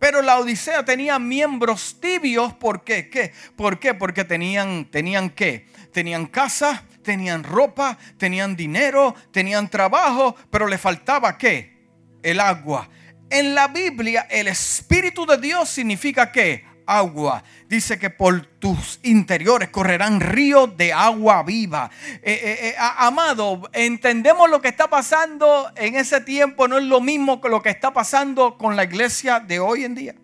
[0.00, 2.54] Pero la Odisea tenía miembros tibios.
[2.54, 3.10] ¿Por qué?
[3.10, 3.32] ¿Qué?
[3.54, 3.92] ¿Por qué?
[3.92, 5.66] Porque tenían, tenían qué?
[5.92, 11.78] Tenían casa, tenían ropa, tenían dinero, tenían trabajo, pero le faltaba qué?
[12.22, 12.88] El agua.
[13.30, 17.44] En la Biblia el Espíritu de Dios significa que agua.
[17.68, 21.90] Dice que por tus interiores correrán ríos de agua viva.
[22.22, 27.00] Eh, eh, eh, amado, entendemos lo que está pasando en ese tiempo, no es lo
[27.00, 30.14] mismo que lo que está pasando con la iglesia de hoy en día.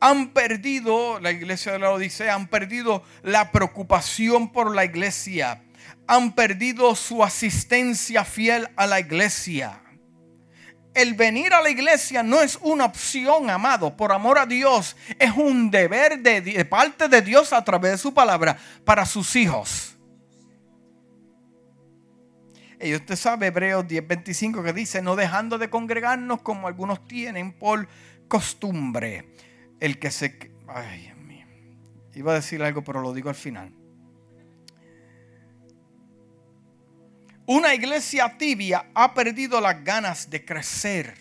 [0.00, 5.62] Han perdido, la iglesia de la Odisea, han perdido la preocupación por la iglesia
[6.06, 9.80] han perdido su asistencia fiel a la iglesia.
[10.94, 14.96] El venir a la iglesia no es una opción, amado, por amor a Dios.
[15.18, 19.94] Es un deber de, parte de Dios a través de su palabra para sus hijos.
[22.80, 27.88] Y usted sabe, Hebreos 10:25 que dice, no dejando de congregarnos como algunos tienen por
[28.28, 29.34] costumbre.
[29.80, 30.50] El que se...
[30.66, 31.46] Ay, Dios mío.
[32.14, 33.70] Iba a decir algo, pero lo digo al final.
[37.46, 41.14] Una iglesia tibia ha perdido las ganas de crecer.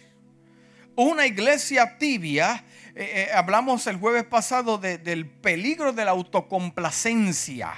[0.96, 2.64] Una iglesia tibia,
[2.96, 7.74] eh, eh, hablamos el jueves pasado del peligro de la autocomplacencia.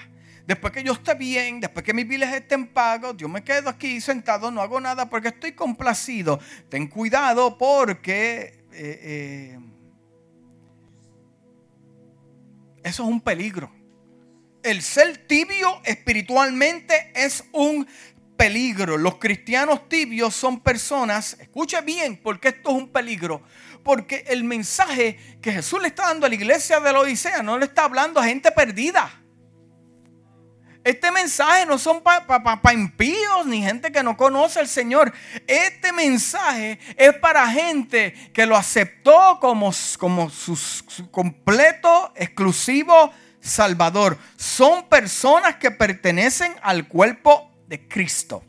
[0.45, 3.99] Después que yo esté bien, después que mis biles estén pagos, yo me quedo aquí
[3.99, 6.39] sentado, no hago nada porque estoy complacido.
[6.69, 9.59] Ten cuidado porque eh,
[12.81, 13.69] eso es un peligro.
[14.63, 17.85] El ser tibio espiritualmente es un
[18.37, 18.97] peligro.
[18.97, 23.41] Los cristianos tibios son personas, escuche bien, porque esto es un peligro.
[23.83, 27.57] Porque el mensaje que Jesús le está dando a la iglesia de la Odisea no
[27.57, 29.09] le está hablando a gente perdida.
[30.83, 35.13] Este mensaje no son para impíos ni gente que no conoce al Señor.
[35.45, 40.57] Este mensaje es para gente que lo aceptó como, como su
[41.11, 43.11] completo, exclusivo
[43.41, 44.17] Salvador.
[44.37, 48.43] Son personas que pertenecen al cuerpo de Cristo.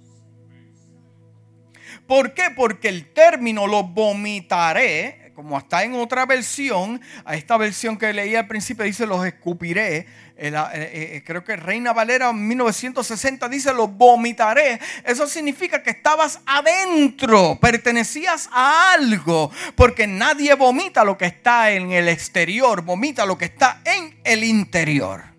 [2.07, 2.51] ¿Por qué?
[2.57, 8.35] Porque el término lo vomitaré, como está en otra versión, a esta versión que leí
[8.35, 10.07] al principio dice los escupiré,
[10.41, 14.81] eh, eh, eh, creo que Reina Valera 1960 dice los vomitaré.
[15.05, 21.93] Eso significa que estabas adentro, pertenecías a algo, porque nadie vomita lo que está en
[21.93, 25.38] el exterior, vomita lo que está en el interior.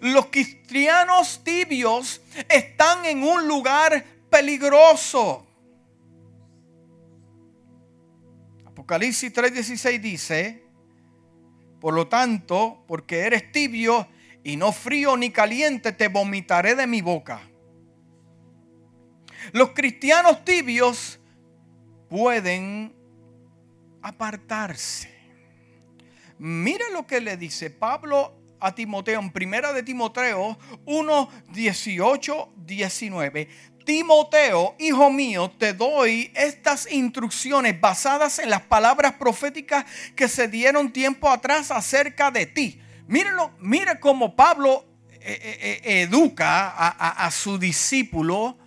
[0.00, 5.46] Los cristianos tibios están en un lugar peligroso.
[8.66, 10.62] Apocalipsis 3:16 dice,
[11.80, 14.08] por lo tanto, porque eres tibio
[14.44, 17.40] y no frío ni caliente, te vomitaré de mi boca.
[19.52, 21.18] Los cristianos tibios
[22.08, 22.94] pueden
[24.02, 25.14] apartarse.
[26.38, 33.48] Mira lo que le dice Pablo a Timoteo en primera de Timoteo 1, 18, 19.
[33.84, 40.92] Timoteo, hijo mío, te doy estas instrucciones basadas en las palabras proféticas que se dieron
[40.92, 42.80] tiempo atrás acerca de ti.
[43.06, 48.58] Míralo, mire cómo Pablo eh, eh, eh, educa a, a su discípulo.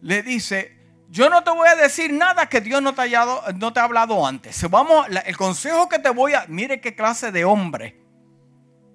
[0.00, 0.76] Le dice,
[1.08, 3.24] yo no te voy a decir nada que Dios no te, haya,
[3.54, 4.68] no te ha hablado antes.
[4.68, 6.46] Vamos, el consejo que te voy a...
[6.48, 8.03] Mire qué clase de hombre.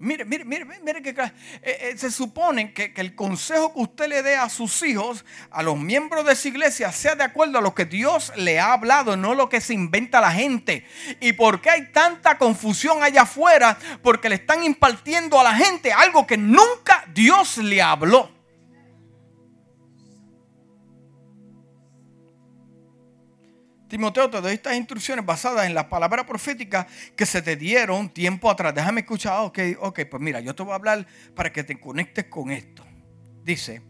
[0.01, 1.31] Mire, mire, mire, mire que eh,
[1.61, 5.61] eh, se supone que, que, el consejo que usted le dé a sus hijos, a
[5.61, 9.17] los miembros de su iglesia, sea de acuerdo a lo que Dios le ha hablado,
[9.17, 10.85] no lo que se inventa la gente.
[11.19, 13.77] ¿Y por qué hay tanta confusión allá afuera?
[14.01, 18.38] Porque le están impartiendo a la gente algo que nunca Dios le habló.
[23.89, 26.85] Timoteo, te doy estas instrucciones basadas en las palabras proféticas
[27.15, 28.73] que se te dieron tiempo atrás.
[28.73, 31.79] Déjame escuchar, ah, ok, ok, pues mira, yo te voy a hablar para que te
[31.79, 32.85] conectes con esto.
[33.43, 33.81] Dice,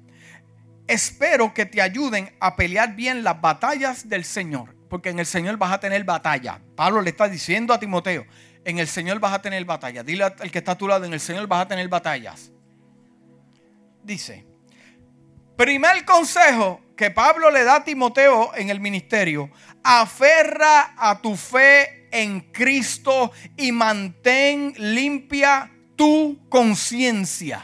[0.87, 5.57] espero que te ayuden a pelear bien las batallas del Señor, porque en el Señor
[5.57, 6.61] vas a tener batalla.
[6.77, 8.25] Pablo le está diciendo a Timoteo,
[8.63, 10.01] en el Señor vas a tener batalla.
[10.01, 12.51] Dile al que está a tu lado, en el Señor vas a tener batallas.
[14.01, 14.45] Dice,
[15.57, 19.49] primer consejo que Pablo le da a Timoteo en el ministerio,
[19.83, 27.63] aferra a tu fe en Cristo y mantén limpia tu conciencia.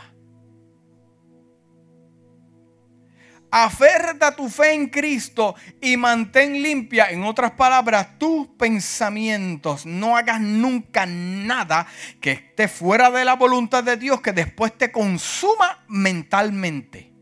[3.58, 9.86] Aferra tu fe en Cristo y mantén limpia, en otras palabras, tus pensamientos.
[9.86, 11.88] No hagas nunca nada
[12.20, 17.14] que esté fuera de la voluntad de Dios que después te consuma mentalmente.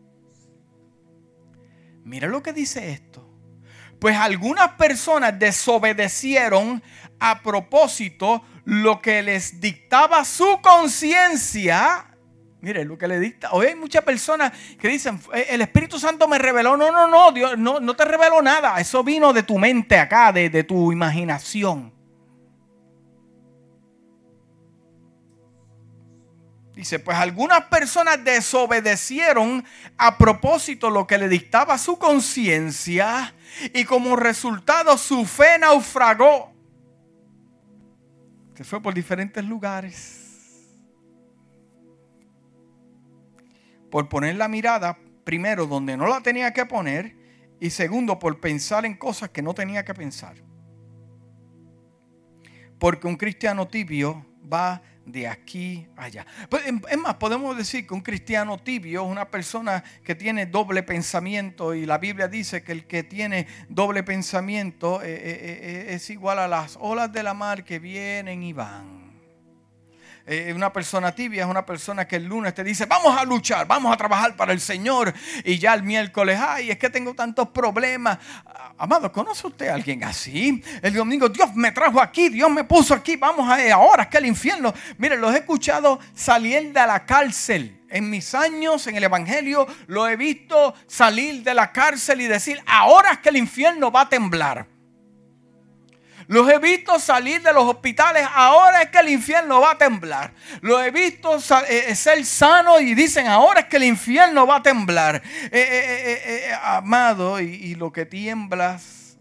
[2.03, 3.22] Mira lo que dice esto.
[4.03, 6.83] Pues algunas personas desobedecieron
[7.21, 12.07] a propósito lo que les dictaba su conciencia.
[12.59, 13.51] Mire lo que le dicta.
[13.53, 16.75] Hoy hay muchas personas que dicen, eh, el Espíritu Santo me reveló.
[16.75, 18.77] No, no, no, Dios no, no te reveló nada.
[18.77, 21.93] Eso vino de tu mente acá, de, de tu imaginación.
[26.75, 29.63] Dice, pues algunas personas desobedecieron
[29.95, 33.35] a propósito lo que le dictaba su conciencia
[33.73, 36.51] y como resultado su fe naufragó.
[38.55, 40.19] Se fue por diferentes lugares.
[43.91, 47.15] Por poner la mirada, primero, donde no la tenía que poner
[47.59, 50.35] y segundo, por pensar en cosas que no tenía que pensar.
[52.79, 56.25] Porque un cristiano tibio va de aquí allá.
[56.49, 60.83] Pues, es más, podemos decir que un cristiano tibio es una persona que tiene doble
[60.83, 66.09] pensamiento y la Biblia dice que el que tiene doble pensamiento eh, eh, eh, es
[66.09, 69.02] igual a las olas de la mar que vienen y van.
[70.25, 73.67] Eh, una persona tibia es una persona que el lunes te dice, vamos a luchar,
[73.67, 75.13] vamos a trabajar para el Señor.
[75.43, 78.19] Y ya el miércoles, ay, es que tengo tantos problemas.
[78.77, 80.63] Amado, ¿conoce usted a alguien así?
[80.81, 84.17] El domingo, Dios me trajo aquí, Dios me puso aquí, vamos a ahora, es que
[84.17, 84.73] el infierno.
[84.97, 87.81] Mire, los he escuchado salir de la cárcel.
[87.89, 92.59] En mis años en el Evangelio lo he visto salir de la cárcel y decir,
[92.65, 94.72] ahora es que el infierno va a temblar.
[96.27, 98.27] Los he visto salir de los hospitales.
[98.33, 100.33] Ahora es que el infierno va a temblar.
[100.61, 104.57] Los he visto eh, eh, ser sanos y dicen, ahora es que el infierno va
[104.57, 105.21] a temblar.
[105.51, 109.17] Eh, amado, y, lo que tiemblas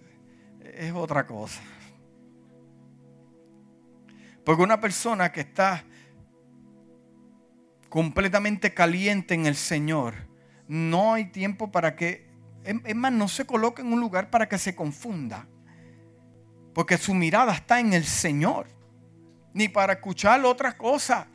[0.60, 1.60] es otra cosa.
[4.44, 5.84] Porque una persona que está
[7.88, 10.14] completamente caliente en el Señor,
[10.68, 12.26] no hay tiempo para que,
[12.64, 15.46] es más, no se coloque en un lugar para que se confunda.
[16.74, 18.66] Porque su mirada está en el Señor.
[19.52, 21.26] Ni para escuchar otras cosas.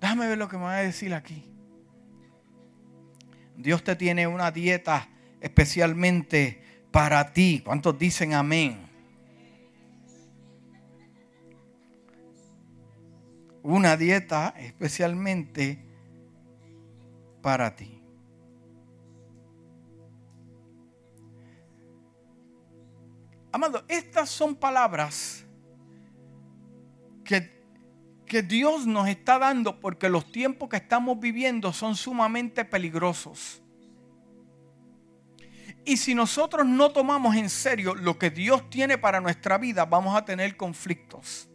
[0.00, 1.44] Déjame ver lo que me va a decir aquí.
[3.56, 5.08] Dios te tiene una dieta
[5.40, 7.62] especialmente para ti.
[7.64, 8.86] ¿Cuántos dicen amén?
[13.62, 15.78] Una dieta especialmente
[17.42, 17.95] para ti.
[23.56, 25.46] Amado, estas son palabras
[27.24, 27.58] que,
[28.26, 33.62] que Dios nos está dando porque los tiempos que estamos viviendo son sumamente peligrosos.
[35.86, 40.14] Y si nosotros no tomamos en serio lo que Dios tiene para nuestra vida, vamos
[40.14, 41.48] a tener conflictos.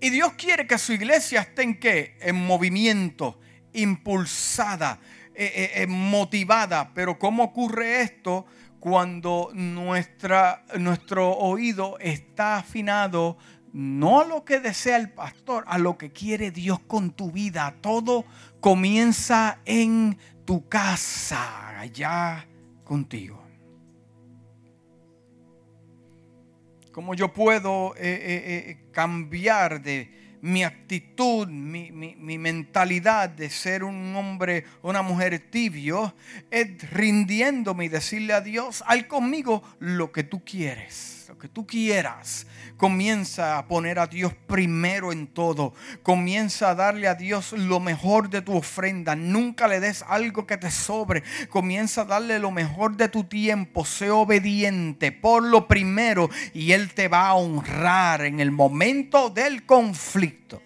[0.00, 2.16] Y Dios quiere que su iglesia esté en qué?
[2.22, 3.38] En movimiento,
[3.74, 5.00] impulsada,
[5.34, 6.94] eh, eh, eh, motivada.
[6.94, 8.46] Pero ¿cómo ocurre esto?
[8.88, 13.36] Cuando nuestro oído está afinado
[13.72, 17.74] no a lo que desea el pastor, a lo que quiere Dios con tu vida.
[17.80, 18.24] Todo
[18.60, 22.46] comienza en tu casa, allá
[22.84, 23.42] contigo.
[26.92, 31.90] ¿Cómo yo puedo eh, eh, eh, cambiar de mi actitud, mi,
[32.38, 36.14] mentalidad de ser un hombre, una mujer tibio,
[36.50, 41.66] es rindiéndome y decirle a Dios, haz conmigo lo que tú quieres, lo que tú
[41.66, 42.46] quieras.
[42.76, 45.74] Comienza a poner a Dios primero en todo.
[46.02, 49.16] Comienza a darle a Dios lo mejor de tu ofrenda.
[49.16, 51.22] Nunca le des algo que te sobre.
[51.48, 53.84] Comienza a darle lo mejor de tu tiempo.
[53.84, 59.66] Sé obediente por lo primero y Él te va a honrar en el momento del
[59.66, 60.62] conflicto.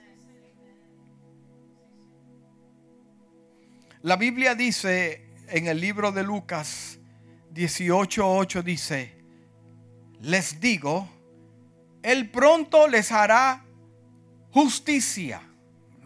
[4.02, 6.98] La Biblia dice en el libro de Lucas
[7.52, 9.19] 18:8 dice,
[10.20, 11.08] les digo,
[12.02, 13.64] él pronto les hará
[14.52, 15.42] justicia.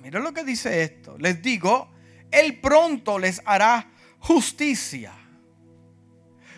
[0.01, 1.17] Mira lo que dice esto.
[1.19, 1.89] Les digo,
[2.31, 5.13] Él pronto les hará justicia.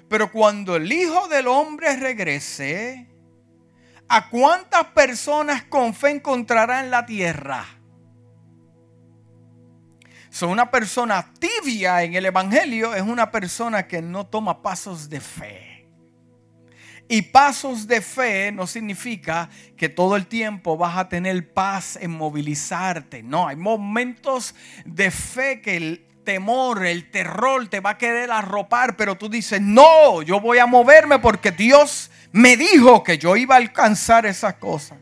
[0.09, 3.09] Pero cuando el Hijo del Hombre regrese,
[4.09, 7.65] ¿a cuántas personas con fe encontrará en la tierra?
[10.31, 15.21] Son una persona tibia en el Evangelio, es una persona que no toma pasos de
[15.21, 15.76] fe.
[17.09, 22.11] Y pasos de fe no significa que todo el tiempo vas a tener paz en
[22.11, 23.23] movilizarte.
[23.23, 24.55] No, hay momentos
[24.85, 29.61] de fe que el temor, el terror te va a querer arropar, pero tú dices,
[29.61, 34.55] no, yo voy a moverme porque Dios me dijo que yo iba a alcanzar esas
[34.55, 34.99] cosas.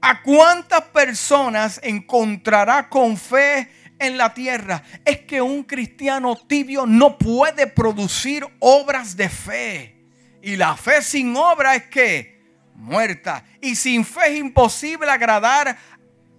[0.00, 7.16] ¿A cuántas personas encontrará con fe en la tierra es que un cristiano tibio no
[7.16, 9.96] puede producir obras de fe.
[10.42, 12.42] Y la fe sin obra es que
[12.74, 13.44] muerta.
[13.60, 15.76] Y sin fe es imposible agradar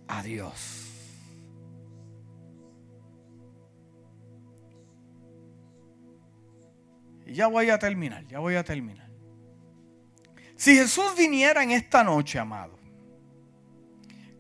[0.08, 0.74] a Dios.
[7.26, 9.10] Y ya voy a terminar, ya voy a terminar.
[10.56, 12.80] Si Jesús viniera en esta noche, amado,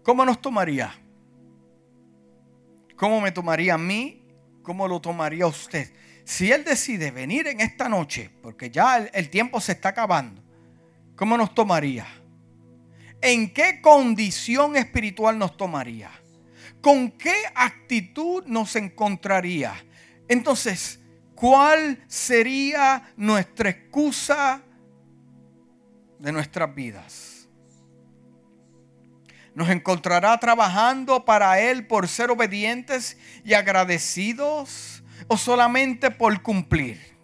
[0.02, 0.94] ¿cómo nos tomaría?
[2.98, 4.24] ¿Cómo me tomaría a mí?
[4.64, 5.94] ¿Cómo lo tomaría usted?
[6.26, 10.44] Si Él decide venir en esta noche, porque ya el, tiempo se está acabando,
[11.16, 12.06] ¿cómo nos tomaría?
[13.22, 16.12] ¿En qué condición espiritual nos tomaría?
[16.82, 19.74] ¿Con qué actitud nos encontraría?
[20.28, 21.00] Entonces,
[21.36, 24.62] ¿cuál sería nuestra excusa
[26.20, 27.37] de nuestras vidas?
[29.58, 37.18] Nos encontrará trabajando para Él por ser obedientes y agradecidos o solamente por cumplir.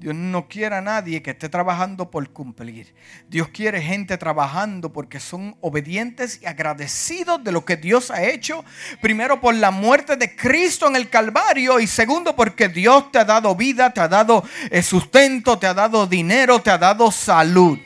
[0.00, 2.92] Dios no quiere a nadie que esté trabajando por cumplir.
[3.28, 8.64] Dios quiere gente trabajando porque son obedientes y agradecidos de lo que Dios ha hecho.
[9.00, 13.24] Primero por la muerte de Cristo en el Calvario y segundo porque Dios te ha
[13.24, 17.78] dado vida, te ha dado eh, sustento, te ha dado dinero, te ha dado salud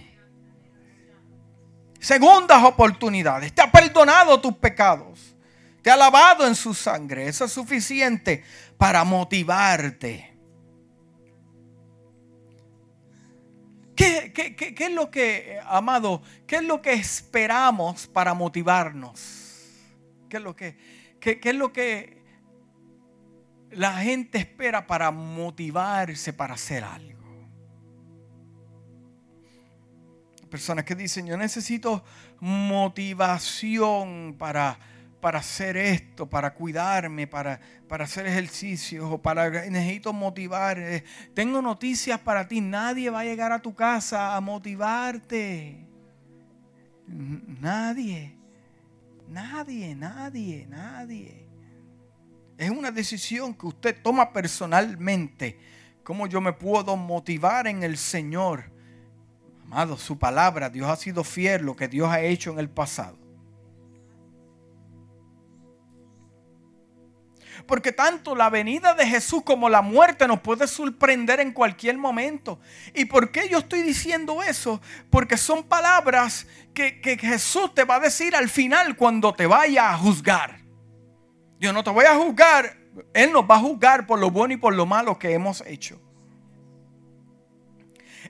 [1.98, 5.34] segundas oportunidades, te ha perdonado tus pecados,
[5.82, 7.28] te ha lavado en su sangre.
[7.28, 8.44] Eso es suficiente
[8.76, 10.34] para motivarte.
[13.96, 19.64] ¿Qué, es lo que, amado, qué es lo que esperamos para motivarnos?
[20.28, 20.76] ¿Qué es lo que,
[21.18, 22.22] qué es lo que
[23.72, 27.17] la gente espera para motivarse para hacer algo?
[30.50, 32.02] Personas que dicen, yo necesito
[32.40, 34.78] motivación para,
[35.20, 40.78] para hacer esto, para cuidarme, para, para hacer ejercicios o para necesito motivar.
[40.78, 42.60] Eh, tengo noticias para ti.
[42.60, 45.86] Nadie va a llegar a tu casa a motivarte.
[47.06, 48.36] Nadie.
[49.28, 51.46] Nadie, nadie, nadie.
[52.56, 55.58] Es una decisión que usted toma personalmente.
[56.02, 58.77] ¿Cómo yo me puedo motivar en el Señor?
[59.70, 63.18] Amado, su palabra, Dios ha sido fiel lo que Dios ha hecho en el pasado.
[67.66, 72.58] Porque tanto la venida de Jesús como la muerte nos puede sorprender en cualquier momento.
[72.94, 74.80] ¿Y por qué yo estoy diciendo eso?
[75.10, 79.98] Porque son palabras que, Jesús te va a decir al final cuando te vaya a
[79.98, 80.62] juzgar.
[81.60, 82.74] Yo no te voy a juzgar,
[83.12, 86.00] Él nos va a juzgar por lo bueno y por lo malo que hemos hecho.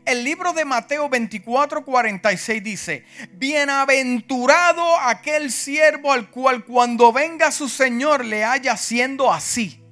[0.09, 7.69] El libro de Mateo 24, 46 dice, bienaventurado aquel siervo al cual cuando venga su
[7.69, 9.85] Señor le haya siendo así.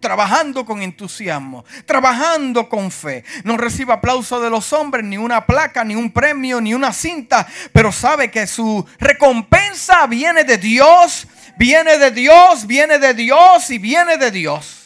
[0.00, 3.24] trabajando con entusiasmo, trabajando con fe.
[3.44, 7.46] No recibe aplauso de los hombres, ni una placa, ni un premio, ni una cinta,
[7.72, 11.26] pero sabe que su recompensa viene de Dios,
[11.58, 14.77] viene de Dios, viene de Dios y viene de Dios.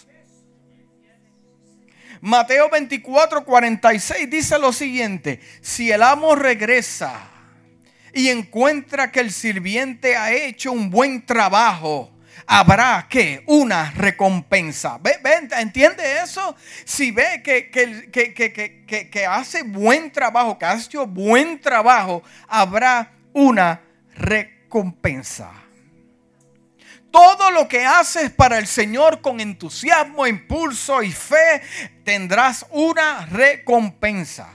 [2.23, 7.29] Mateo 24, 46 dice lo siguiente, si el amo regresa
[8.15, 12.13] y encuentra que el sirviente ha hecho un buen trabajo,
[12.47, 14.99] habrá que una recompensa.
[14.99, 15.19] ¿Ve,
[15.59, 16.55] ¿Entiende eso?
[16.85, 23.81] Si ve que, que, que, hace buen trabajo, que ha hecho buen trabajo, habrá una
[24.15, 25.51] recompensa.
[27.13, 31.61] Todo lo que haces para el Señor con entusiasmo, impulso y fe,
[32.05, 34.49] tendrás una recompensa.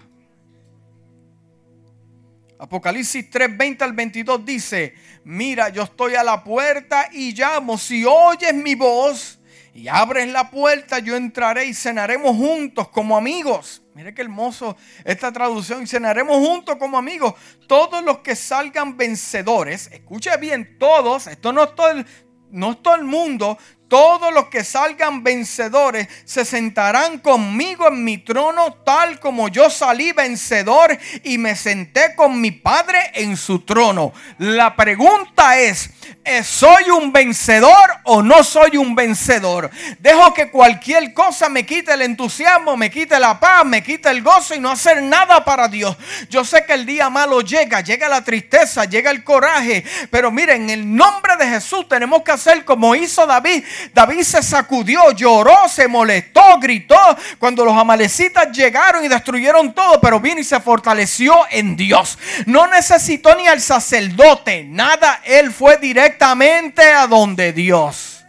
[2.60, 8.04] Apocalipsis 3, 20 al 22 dice, mira, yo estoy a la puerta y llamo, si
[8.04, 9.40] oyes mi voz
[9.76, 13.84] y abres la puerta, yo entraré y cenaremos juntos como amigos.
[13.94, 17.36] Mire qué hermoso esta traducción, cenaremos juntos como amigos.
[17.68, 22.06] Todos los que salgan vencedores, escuche bien, todos, esto no es todo el,
[22.52, 23.58] no todo el mundo,
[23.88, 30.12] todos los que salgan vencedores se sentarán conmigo en mi trono tal como yo salí
[30.12, 34.14] vencedor y me senté con mi Padre en su trono.
[34.38, 35.90] La pregunta es,
[36.24, 39.70] ¿Eh, ¿soy un vencedor o no soy un vencedor?
[40.00, 44.22] Dejo que cualquier cosa me quite el entusiasmo, me quite la paz, me quite el
[44.22, 45.96] gozo y no hacer nada para Dios.
[46.30, 50.64] Yo sé que el día malo llega, llega la tristeza, llega el coraje, pero miren,
[50.64, 53.64] en el nombre de Jesús tenemos que hacer como hizo David.
[53.94, 56.98] David se sacudió, lloró, se molestó, gritó
[57.40, 62.18] cuando los amalecitas llegaron y destruyeron todo, pero vino y se fortaleció en Dios.
[62.46, 68.26] No necesitó ni al sacerdote, nada, él fue directamente a donde Dios.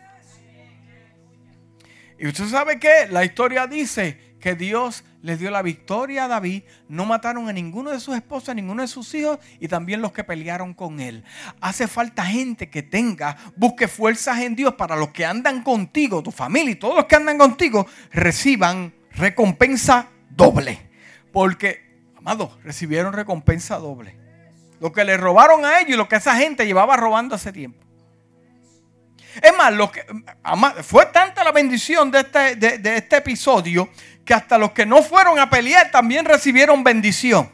[2.19, 6.62] Y usted sabe que la historia dice que Dios le dio la victoria a David,
[6.89, 10.11] no mataron a ninguno de sus esposas, a ninguno de sus hijos y también los
[10.11, 11.22] que pelearon con él.
[11.61, 16.31] Hace falta gente que tenga, busque fuerzas en Dios para los que andan contigo, tu
[16.31, 20.89] familia y todos los que andan contigo reciban recompensa doble.
[21.31, 21.85] Porque,
[22.16, 24.16] amados, recibieron recompensa doble.
[24.81, 27.85] Lo que le robaron a ellos y lo que esa gente llevaba robando hace tiempo.
[29.43, 30.07] Es más, lo que,
[30.85, 33.91] fue tanta la bendición de este, de este episodio
[34.29, 37.51] que hasta los que no fueron a pelear también recibieron bendición.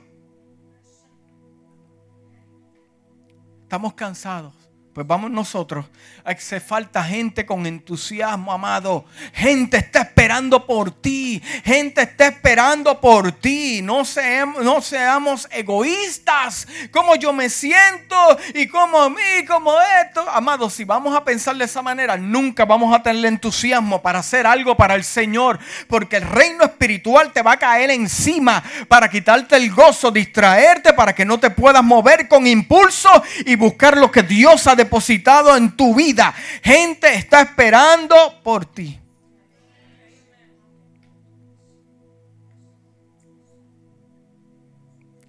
[3.63, 4.64] Estamos cansados.
[4.95, 5.87] Pues vamos nosotros.
[6.25, 9.05] Hace falta gente con entusiasmo, amado.
[9.33, 11.43] Gente está esperando por ti.
[11.65, 13.83] Gente está esperando por ti.
[13.83, 16.69] No seamos, egoístas.
[16.93, 18.15] Como yo me siento
[18.55, 20.25] y como a mí, como esto.
[20.31, 24.47] Amado, si vamos a pensar de esa manera, nunca vamos a tener entusiasmo para hacer
[24.47, 25.59] algo para el Señor.
[25.89, 31.13] Porque el reino espiritual te va a caer encima para quitarte el gozo, distraerte, para
[31.13, 33.11] que no te puedas mover con impulso
[33.45, 36.35] y buscar lo que Dios ha depositado en tu vida.
[36.63, 39.01] Gente está esperando por ti.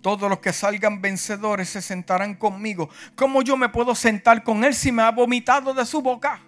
[0.01, 2.89] Todos los que salgan vencedores se sentarán conmigo.
[3.15, 6.43] ¿Cómo yo me puedo sentar con él si me ha vomitado de su boca?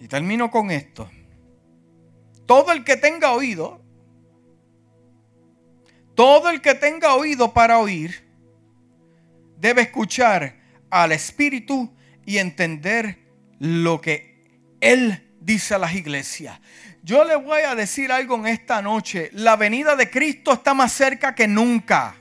[0.00, 1.08] Y termino con esto.
[2.44, 3.85] Todo el que tenga oído,
[6.16, 8.26] todo el que tenga oído para oír
[9.58, 10.56] debe escuchar
[10.90, 11.94] al Espíritu
[12.24, 13.18] y entender
[13.60, 14.42] lo que
[14.80, 16.58] Él dice a las iglesias.
[17.02, 19.30] Yo le voy a decir algo en esta noche.
[19.32, 22.16] La venida de Cristo está más cerca que nunca.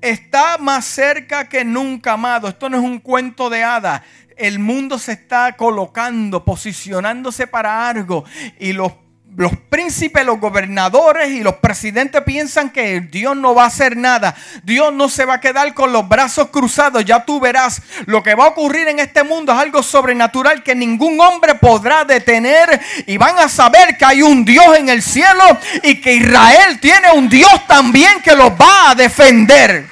[0.00, 2.48] Está más cerca que nunca, amado.
[2.48, 4.02] Esto no es un cuento de hadas.
[4.36, 8.24] El mundo se está colocando, posicionándose para algo.
[8.58, 8.92] Y los
[9.38, 14.34] los príncipes, los gobernadores y los presidentes piensan que Dios no va a hacer nada.
[14.64, 17.04] Dios no se va a quedar con los brazos cruzados.
[17.04, 20.74] Ya tú verás, lo que va a ocurrir en este mundo es algo sobrenatural que
[20.74, 22.80] ningún hombre podrá detener.
[23.06, 25.44] Y van a saber que hay un Dios en el cielo
[25.84, 29.86] y que Israel tiene un Dios también que los va a defender.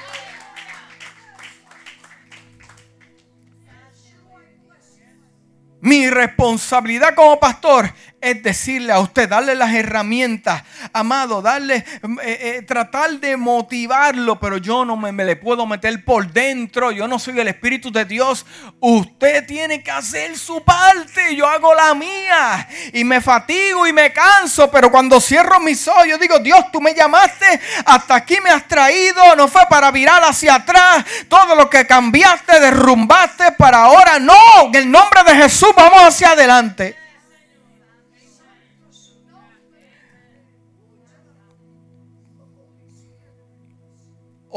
[5.81, 10.63] Mi responsabilidad como pastor es decirle a usted, darle las herramientas,
[10.93, 11.85] amado, darle, eh,
[12.25, 17.19] eh, tratar de motivarlo, pero yo no me, le puedo meter por dentro, yo no
[17.19, 18.47] soy el Espíritu de Dios.
[18.81, 24.13] Usted tiene que hacer su parte, yo hago la mía y me fatigo y me
[24.13, 28.51] canso, pero cuando cierro mis ojos, yo digo, Dios, tú me llamaste, hasta aquí me
[28.51, 34.19] has traído, no fue para virar hacia atrás, todo lo que cambiaste, derrumbaste para ahora,
[34.19, 34.35] no,
[34.69, 37.06] en el nombre de Jesús vamos hacia adelante.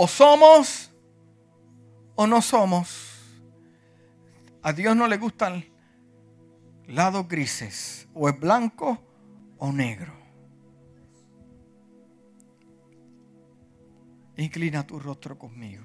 [0.01, 0.89] O somos
[2.15, 3.19] o no somos.
[4.63, 5.65] A Dios no le gustan
[6.87, 8.07] lados grises.
[8.13, 8.97] O es blanco
[9.57, 10.13] o negro.
[14.37, 15.83] Inclina tu rostro conmigo.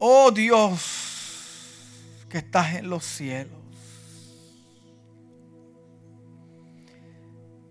[0.00, 3.60] Oh Dios que estás en los cielos.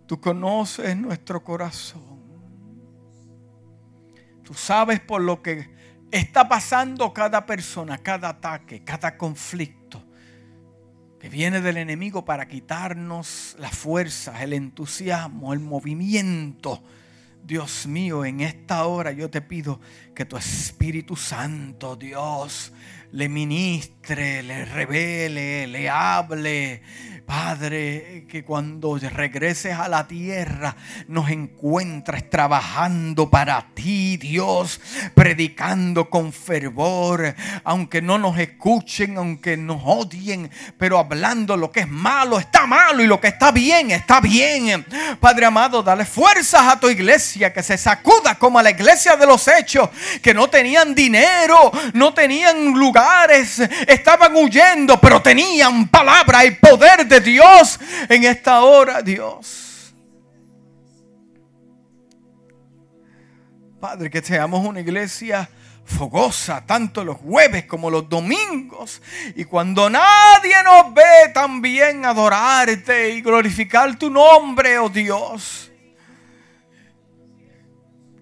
[0.08, 2.09] Tú conoces nuestro corazón.
[4.50, 5.70] Tú sabes por lo que
[6.10, 10.04] está pasando cada persona, cada ataque, cada conflicto
[11.20, 16.82] que viene del enemigo para quitarnos las fuerzas, el entusiasmo, el movimiento.
[17.44, 19.80] Dios mío, en esta hora yo te pido
[20.16, 22.74] que tu Espíritu Santo, Dios,
[23.12, 26.82] le ministre, le revele, le hable,
[27.30, 30.76] Padre, que cuando regreses a la tierra
[31.08, 34.82] nos encuentres trabajando para ti, Dios,
[35.14, 40.50] predicando con fervor, aunque no nos escuchen, aunque nos odien,
[40.80, 44.84] pero hablando lo que es malo está malo y lo que está bien está bien.
[45.20, 49.28] Padre amado, dale fuerzas a tu iglesia, que se sacuda como a la iglesia de
[49.28, 49.88] los hechos,
[50.24, 52.74] que no tenían dinero, no tenían
[53.88, 59.94] estaban huyendo, pero tenían palabra y poder de Dios en esta hora, Dios.
[63.80, 65.50] Padre, que seamos una iglesia
[65.86, 69.02] fogosa, tanto los jueves como los domingos.
[69.36, 75.72] Y cuando nadie nos ve, también adorarte y glorificar tu nombre, oh Dios.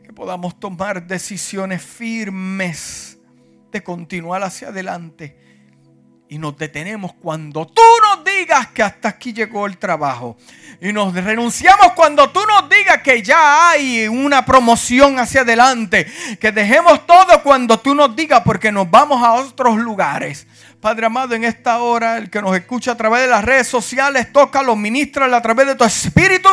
[0.04, 3.17] Que podamos tomar decisiones firmes
[3.84, 5.48] continuar hacia adelante
[6.30, 10.38] y nos detenemos cuando tú nos digas que hasta aquí llegó el trabajo.
[10.82, 16.06] Y nos renunciamos cuando tú nos digas que ya hay una promoción hacia adelante.
[16.40, 20.48] Que dejemos todo cuando tú nos digas porque nos vamos a otros lugares.
[20.82, 24.32] Padre amado, en esta hora, el que nos escucha a través de las redes sociales,
[24.32, 26.50] toca, los ministra a través de tu espíritu.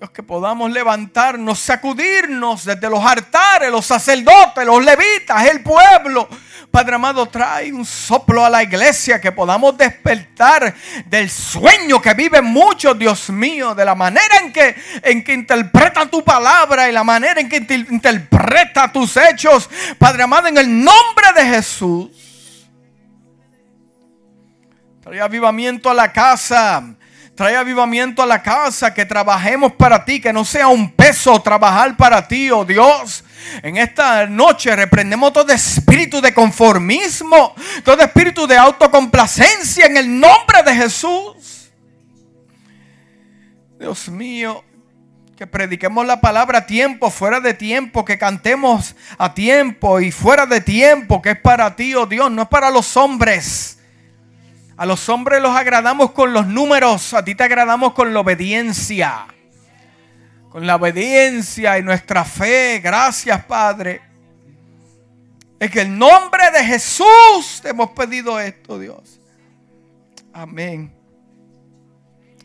[0.00, 6.26] Dios, que podamos levantarnos, sacudirnos desde los altares, los sacerdotes, los levitas, el pueblo
[6.70, 10.72] Padre amado, trae un soplo a la iglesia que podamos despertar
[11.06, 16.06] del sueño que viven muchos, Dios mío, de la manera en que, en que interpreta
[16.06, 17.56] tu palabra y la manera en que
[17.90, 19.68] interpreta tus hechos.
[19.98, 22.10] Padre amado, en el nombre de Jesús.
[25.02, 26.84] Trae avivamiento a la casa.
[27.40, 31.96] Trae avivamiento a la casa, que trabajemos para ti, que no sea un peso trabajar
[31.96, 33.24] para ti, oh Dios.
[33.62, 40.62] En esta noche reprendemos todo espíritu de conformismo, todo espíritu de autocomplacencia en el nombre
[40.66, 41.70] de Jesús.
[43.78, 44.62] Dios mío,
[45.34, 50.44] que prediquemos la palabra a tiempo, fuera de tiempo, que cantemos a tiempo y fuera
[50.44, 53.79] de tiempo, que es para ti, oh Dios, no es para los hombres.
[54.80, 59.26] A los hombres los agradamos con los números, a ti te agradamos con la obediencia
[60.50, 62.80] con la obediencia y nuestra fe.
[62.80, 64.02] Gracias, Padre.
[65.58, 69.20] Que el nombre de Jesús te hemos pedido esto, Dios.
[70.32, 70.92] Amén.